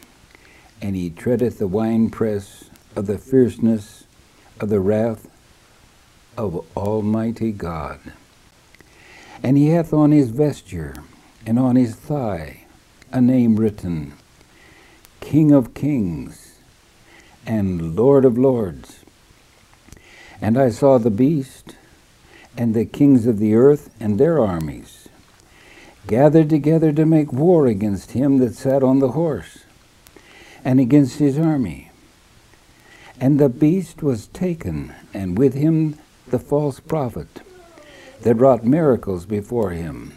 and 0.81 0.95
he 0.95 1.09
treadeth 1.09 1.59
the 1.59 1.67
winepress 1.67 2.69
of 2.95 3.05
the 3.05 3.17
fierceness 3.17 4.05
of 4.59 4.69
the 4.69 4.79
wrath 4.79 5.29
of 6.37 6.65
Almighty 6.75 7.51
God. 7.51 7.99
And 9.43 9.57
he 9.57 9.67
hath 9.69 9.93
on 9.93 10.11
his 10.11 10.29
vesture 10.29 10.95
and 11.45 11.57
on 11.59 11.75
his 11.75 11.95
thigh 11.95 12.65
a 13.11 13.21
name 13.21 13.57
written 13.57 14.13
King 15.19 15.51
of 15.51 15.73
kings 15.73 16.59
and 17.45 17.95
Lord 17.95 18.25
of 18.25 18.37
lords. 18.37 19.03
And 20.41 20.57
I 20.57 20.69
saw 20.69 20.97
the 20.97 21.11
beast 21.11 21.75
and 22.57 22.73
the 22.73 22.85
kings 22.85 23.25
of 23.25 23.39
the 23.39 23.55
earth 23.55 23.89
and 23.99 24.19
their 24.19 24.39
armies 24.39 25.09
gathered 26.07 26.49
together 26.49 26.91
to 26.91 27.05
make 27.05 27.31
war 27.31 27.67
against 27.67 28.11
him 28.11 28.37
that 28.39 28.55
sat 28.55 28.83
on 28.83 28.99
the 28.99 29.11
horse 29.11 29.65
and 30.63 30.79
against 30.79 31.19
his 31.19 31.37
army. 31.37 31.91
And 33.19 33.39
the 33.39 33.49
beast 33.49 34.01
was 34.01 34.27
taken, 34.27 34.93
and 35.13 35.37
with 35.37 35.53
him 35.53 35.97
the 36.27 36.39
false 36.39 36.79
prophet 36.79 37.41
that 38.21 38.35
wrought 38.35 38.65
miracles 38.65 39.25
before 39.25 39.71
him 39.71 40.13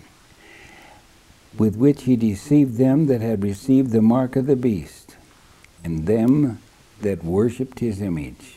with 1.56 1.76
which 1.76 2.02
he 2.02 2.16
deceived 2.16 2.76
them 2.76 3.06
that 3.06 3.20
had 3.20 3.42
received 3.42 3.90
the 3.90 4.02
mark 4.02 4.36
of 4.36 4.46
the 4.46 4.56
beast, 4.56 5.16
and 5.84 6.06
them 6.06 6.58
that 7.00 7.24
worshipped 7.24 7.78
his 7.78 8.00
image. 8.00 8.56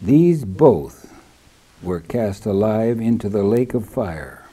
These 0.00 0.44
both 0.44 0.99
were 1.82 2.00
cast 2.00 2.46
alive 2.46 3.00
into 3.00 3.28
the 3.28 3.42
lake 3.42 3.74
of 3.74 3.88
fire, 3.88 4.44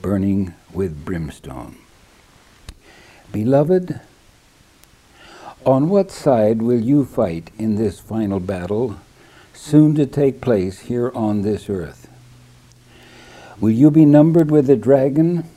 burning 0.00 0.54
with 0.72 1.04
brimstone. 1.04 1.76
Beloved, 3.32 4.00
on 5.64 5.88
what 5.88 6.10
side 6.10 6.62
will 6.62 6.80
you 6.80 7.04
fight 7.04 7.50
in 7.58 7.76
this 7.76 7.98
final 8.00 8.40
battle, 8.40 8.96
soon 9.52 9.94
to 9.94 10.06
take 10.06 10.40
place 10.40 10.80
here 10.80 11.10
on 11.14 11.42
this 11.42 11.68
earth? 11.70 12.08
Will 13.60 13.70
you 13.70 13.90
be 13.90 14.04
numbered 14.04 14.50
with 14.50 14.66
the 14.66 14.76
dragon? 14.76 15.48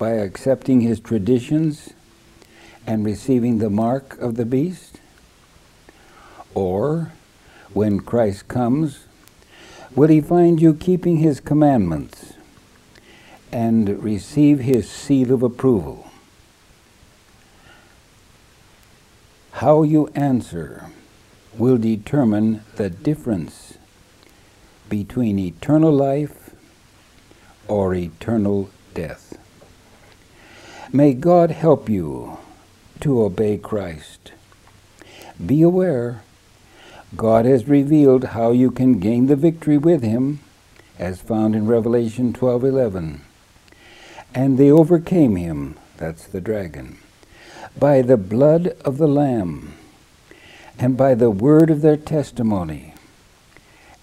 by 0.00 0.12
accepting 0.12 0.80
his 0.80 0.98
traditions 0.98 1.90
and 2.86 3.04
receiving 3.04 3.58
the 3.58 3.68
mark 3.68 4.18
of 4.18 4.36
the 4.36 4.46
beast? 4.46 4.98
Or, 6.54 7.12
when 7.74 8.00
Christ 8.00 8.48
comes, 8.48 9.04
Will 9.96 10.08
he 10.08 10.20
find 10.20 10.60
you 10.60 10.74
keeping 10.74 11.16
his 11.16 11.40
commandments 11.40 12.34
and 13.50 14.02
receive 14.02 14.60
his 14.60 14.88
seal 14.88 15.32
of 15.32 15.42
approval? 15.42 16.08
How 19.52 19.82
you 19.82 20.08
answer 20.14 20.86
will 21.56 21.76
determine 21.76 22.62
the 22.76 22.88
difference 22.88 23.78
between 24.88 25.38
eternal 25.38 25.92
life 25.92 26.50
or 27.66 27.94
eternal 27.94 28.70
death. 28.94 29.36
May 30.92 31.14
God 31.14 31.50
help 31.50 31.88
you 31.88 32.38
to 33.00 33.22
obey 33.22 33.58
Christ. 33.58 34.32
Be 35.44 35.62
aware, 35.62 36.22
God 37.16 37.44
has 37.44 37.68
revealed 37.68 38.24
how 38.24 38.52
you 38.52 38.70
can 38.70 39.00
gain 39.00 39.26
the 39.26 39.36
victory 39.36 39.78
with 39.78 40.02
him, 40.02 40.40
as 40.98 41.20
found 41.20 41.54
in 41.56 41.66
Revelation 41.66 42.32
12:11. 42.32 43.22
And 44.34 44.58
they 44.58 44.70
overcame 44.70 45.36
him, 45.36 45.76
that's 45.96 46.24
the 46.24 46.40
dragon, 46.40 46.98
by 47.78 48.02
the 48.02 48.16
blood 48.16 48.76
of 48.84 48.98
the 48.98 49.08
lamb 49.08 49.74
and 50.78 50.96
by 50.96 51.14
the 51.14 51.30
word 51.30 51.68
of 51.68 51.82
their 51.82 51.96
testimony, 51.96 52.94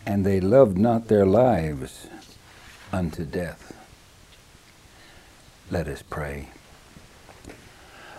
and 0.05 0.26
they 0.26 0.39
loved 0.39 0.78
not 0.78 1.08
their 1.08 1.26
lives 1.26 2.08
unto 2.91 3.24
death. 3.24 3.74
Let 5.72 5.88
us 5.88 6.01
pray. 6.01 6.49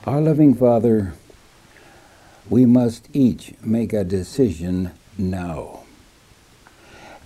Our 0.07 0.20
loving 0.20 0.55
Father, 0.55 1.14
we 2.51 2.64
must 2.64 3.09
each 3.12 3.55
make 3.62 3.92
a 3.92 4.05
decision 4.05 4.90
now. 5.16 5.80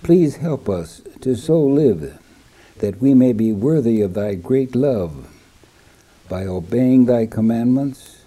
Please 0.02 0.36
help 0.36 0.68
us 0.68 1.02
to 1.20 1.36
so 1.36 1.60
live 1.60 2.18
that 2.78 3.00
we 3.00 3.14
may 3.14 3.32
be 3.32 3.52
worthy 3.52 4.00
of 4.00 4.14
thy 4.14 4.34
great 4.34 4.74
love 4.74 5.28
by 6.28 6.44
obeying 6.44 7.04
thy 7.04 7.26
commandments 7.26 8.24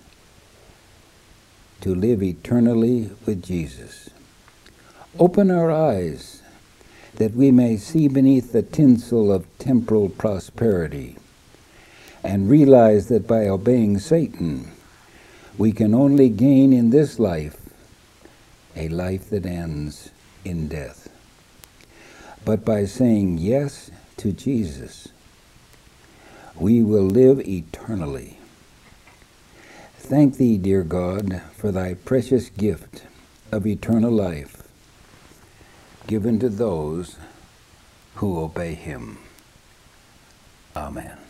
to 1.82 1.94
live 1.94 2.24
eternally 2.24 3.10
with 3.26 3.44
Jesus. 3.44 4.10
Open 5.20 5.52
our 5.52 5.72
eyes 5.72 6.42
that 7.16 7.34
we 7.34 7.52
may 7.52 7.78
see 7.78 8.08
beneath 8.08 8.52
the 8.52 8.62
tinsel 8.62 9.32
of 9.32 9.46
temporal 9.58 10.10
prosperity 10.10 11.18
and 12.24 12.50
realize 12.50 13.08
that 13.08 13.28
by 13.28 13.48
obeying 13.48 14.00
Satan, 14.00 14.72
we 15.58 15.72
can 15.72 15.94
only 15.94 16.30
gain 16.30 16.74
in 16.74 16.90
this 16.90 17.20
life 17.20 17.58
a 18.76 18.90
life 18.90 19.30
that 19.30 19.46
ends 19.46 20.10
in 20.44 20.68
death. 20.68 21.10
But 22.44 22.66
by 22.66 22.86
saying 22.86 23.38
yes 23.38 23.90
to 24.18 24.32
Jesus, 24.32 25.08
we 26.56 26.84
will 26.84 27.06
live 27.06 27.40
eternally. 27.48 28.38
Thank 29.98 30.38
thee, 30.38 30.58
dear 30.58 30.84
God, 30.84 31.42
for 31.56 31.72
thy 31.72 31.96
precious 31.96 32.50
gift 32.50 33.04
of 33.52 33.66
eternal 33.66 34.12
life 34.12 34.62
given 36.08 36.40
to 36.40 36.50
those 36.50 37.18
who 38.16 38.40
obey 38.40 38.76
him. 38.76 39.18
Amen. 40.76 41.25